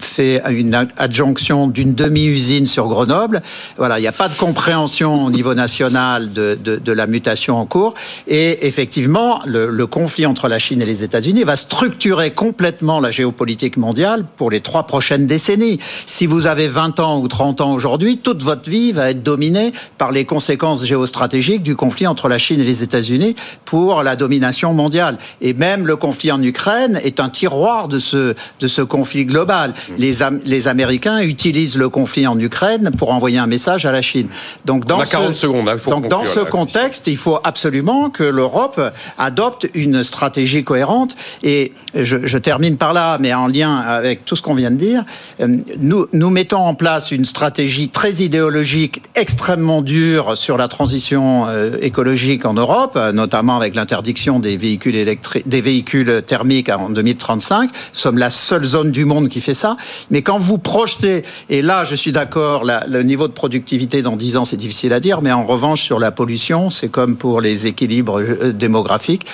fait 0.00 0.42
une 0.50 0.74
adjonction 0.74 1.68
d'une 1.68 1.94
demi-usine 1.94 2.66
sur 2.66 2.88
Grenoble. 2.88 3.42
Voilà, 3.76 3.98
il 3.98 4.02
n'y 4.02 4.08
a 4.08 4.12
pas 4.12 4.28
de 4.28 4.34
compréhension 4.34 5.24
au 5.24 5.30
niveau 5.30 5.54
national 5.54 6.32
de, 6.32 6.58
de, 6.62 6.92
la 6.92 7.06
mutation 7.06 7.58
en 7.58 7.66
cours. 7.66 7.94
Et 8.28 8.66
effectivement, 8.66 9.40
le, 9.44 9.84
conflit 9.86 10.26
entre 10.26 10.48
la 10.48 10.58
Chine 10.58 10.80
et 10.80 10.86
les 10.86 11.04
États-Unis 11.04 11.44
va 11.44 11.56
structurer 11.56 12.30
complètement 12.32 13.00
la 13.00 13.10
géopolitique 13.10 13.76
mondiale 13.76 14.24
pour 14.36 14.50
les 14.50 14.60
trois 14.60 14.84
prochaines 14.84 15.26
décennies. 15.26 15.78
Si 16.06 16.26
vous 16.26 16.46
avez 16.46 16.68
20 16.68 17.00
ans 17.00 17.20
ou 17.20 17.28
30 17.28 17.60
ans 17.60 17.72
aujourd'hui, 17.74 18.18
toute 18.18 18.42
votre 18.42 18.68
vie 18.68 18.92
va 18.92 19.10
être 19.10 19.22
dominée 19.22 19.72
par 19.98 20.10
les 20.10 20.24
conséquences 20.24 20.84
géostratégiques 20.84 21.62
du 21.62 21.76
conflit 21.76 22.06
entre 22.06 22.28
la 22.28 22.38
Chine 22.38 22.60
et 22.60 22.64
les 22.64 22.82
États-Unis 22.82 23.34
pour 23.64 24.02
la 24.02 24.16
domination 24.16 24.72
mondiale. 24.72 25.18
Et 25.44 25.52
même 25.52 25.86
le 25.86 25.94
conflit 25.96 26.32
en 26.32 26.42
Ukraine 26.42 26.98
est 27.04 27.20
un 27.20 27.28
tiroir 27.28 27.86
de 27.86 27.98
ce, 27.98 28.34
de 28.60 28.66
ce 28.66 28.80
conflit 28.80 29.26
global. 29.26 29.74
Les, 29.98 30.14
les 30.46 30.68
Américains 30.68 31.20
utilisent 31.20 31.76
le 31.76 31.90
conflit 31.90 32.26
en 32.26 32.38
Ukraine 32.38 32.90
pour 32.96 33.12
envoyer 33.12 33.38
un 33.38 33.46
message 33.46 33.84
à 33.84 33.92
la 33.92 34.00
Chine. 34.00 34.28
Donc 34.64 34.86
dans 34.86 35.04
ce, 35.04 35.34
secondes, 35.34 35.68
hein, 35.68 35.76
donc 35.86 36.08
dans 36.08 36.24
ce 36.24 36.40
contexte, 36.40 37.08
il 37.08 37.18
faut 37.18 37.38
absolument 37.44 38.08
que 38.08 38.24
l'Europe 38.24 38.80
adopte 39.18 39.68
une 39.74 40.02
stratégie 40.02 40.64
cohérente. 40.64 41.14
Et 41.42 41.72
je, 41.94 42.26
je, 42.26 42.38
termine 42.38 42.78
par 42.78 42.94
là, 42.94 43.18
mais 43.20 43.34
en 43.34 43.46
lien 43.46 43.76
avec 43.76 44.24
tout 44.24 44.36
ce 44.36 44.42
qu'on 44.42 44.54
vient 44.54 44.70
de 44.70 44.76
dire, 44.76 45.04
euh, 45.40 45.58
nous, 45.78 46.06
nous 46.14 46.30
mettons 46.30 46.60
en 46.60 46.74
place 46.74 47.10
une 47.10 47.26
stratégie 47.26 47.90
très 47.90 48.14
idéologique, 48.14 49.02
extrêmement 49.14 49.82
dure 49.82 50.38
sur 50.38 50.56
la 50.56 50.68
transition 50.68 51.46
euh, 51.48 51.76
écologique 51.82 52.46
en 52.46 52.54
Europe, 52.54 52.98
notamment 53.12 53.58
avec 53.58 53.74
l'interdiction 53.74 54.40
des 54.40 54.56
véhicules 54.56 54.96
électriques, 54.96 55.23
des 55.46 55.60
véhicules 55.60 56.22
thermiques 56.26 56.68
en 56.68 56.90
2035. 56.90 57.70
Nous 57.70 57.70
sommes 57.92 58.18
la 58.18 58.30
seule 58.30 58.64
zone 58.64 58.90
du 58.90 59.04
monde 59.04 59.28
qui 59.28 59.40
fait 59.40 59.54
ça. 59.54 59.76
Mais 60.10 60.22
quand 60.22 60.38
vous 60.38 60.58
projetez, 60.58 61.24
et 61.50 61.62
là 61.62 61.84
je 61.84 61.94
suis 61.94 62.12
d'accord, 62.12 62.64
le 62.64 63.02
niveau 63.02 63.28
de 63.28 63.32
productivité 63.32 64.02
dans 64.02 64.16
10 64.16 64.36
ans 64.36 64.44
c'est 64.44 64.56
difficile 64.56 64.92
à 64.92 65.00
dire, 65.00 65.22
mais 65.22 65.32
en 65.32 65.44
revanche 65.44 65.82
sur 65.82 65.98
la 65.98 66.10
pollution, 66.10 66.70
c'est 66.70 66.88
comme 66.88 67.16
pour 67.16 67.40
les 67.40 67.66
équilibres 67.66 68.20
euh, 68.20 68.52
démographiques. 68.52 69.26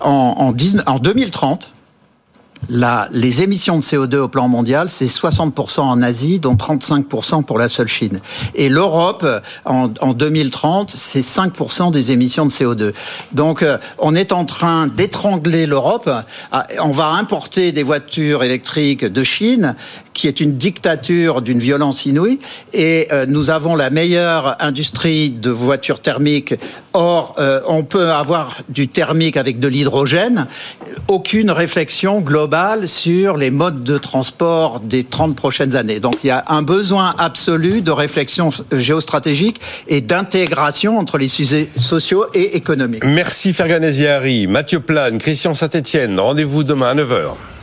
En, 0.00 0.34
en, 0.38 0.52
10, 0.52 0.78
en 0.86 0.98
2030, 0.98 1.70
la, 2.68 3.08
les 3.12 3.42
émissions 3.42 3.78
de 3.78 3.82
CO2 3.82 4.16
au 4.16 4.28
plan 4.28 4.48
mondial, 4.48 4.88
c'est 4.88 5.06
60% 5.06 5.80
en 5.80 6.02
Asie, 6.02 6.38
dont 6.38 6.54
35% 6.54 7.44
pour 7.44 7.58
la 7.58 7.68
seule 7.68 7.88
Chine. 7.88 8.20
Et 8.54 8.68
l'Europe, 8.68 9.26
en, 9.64 9.90
en, 10.00 10.12
2030, 10.12 10.90
c'est 10.90 11.20
5% 11.20 11.90
des 11.90 12.12
émissions 12.12 12.46
de 12.46 12.50
CO2. 12.50 12.92
Donc, 13.32 13.62
euh, 13.62 13.78
on 13.98 14.14
est 14.14 14.32
en 14.32 14.44
train 14.44 14.86
d'étrangler 14.86 15.66
l'Europe. 15.66 16.10
Ah, 16.52 16.66
on 16.80 16.90
va 16.90 17.08
importer 17.08 17.72
des 17.72 17.82
voitures 17.82 18.44
électriques 18.44 19.04
de 19.04 19.24
Chine, 19.24 19.74
qui 20.18 20.26
est 20.26 20.40
une 20.40 20.56
dictature 20.56 21.42
d'une 21.42 21.60
violence 21.60 22.04
inouïe. 22.04 22.40
Et 22.72 23.06
euh, 23.12 23.24
nous 23.24 23.50
avons 23.50 23.76
la 23.76 23.88
meilleure 23.88 24.56
industrie 24.58 25.30
de 25.30 25.48
voitures 25.48 26.00
thermiques. 26.00 26.54
Or, 26.92 27.36
euh, 27.38 27.60
on 27.68 27.84
peut 27.84 28.10
avoir 28.10 28.56
du 28.68 28.88
thermique 28.88 29.36
avec 29.36 29.60
de 29.60 29.68
l'hydrogène. 29.68 30.48
Aucune 31.06 31.52
réflexion 31.52 32.20
globale 32.20 32.88
sur 32.88 33.36
les 33.36 33.52
modes 33.52 33.84
de 33.84 33.96
transport 33.96 34.80
des 34.80 35.04
30 35.04 35.36
prochaines 35.36 35.76
années. 35.76 36.00
Donc 36.00 36.16
il 36.24 36.26
y 36.26 36.30
a 36.32 36.44
un 36.48 36.62
besoin 36.62 37.14
absolu 37.16 37.80
de 37.80 37.92
réflexion 37.92 38.50
géostratégique 38.72 39.60
et 39.86 40.00
d'intégration 40.00 40.98
entre 40.98 41.18
les 41.18 41.28
sujets 41.28 41.68
sociaux 41.76 42.26
et 42.34 42.56
économiques. 42.56 43.04
Merci 43.04 43.52
Ferganesi 43.52 44.04
Harry, 44.04 44.48
Mathieu 44.48 44.80
Plane, 44.80 45.18
Christian 45.18 45.54
Saint-Etienne. 45.54 46.18
Rendez-vous 46.18 46.64
demain 46.64 46.88
à 46.88 46.94
9h. 46.96 47.57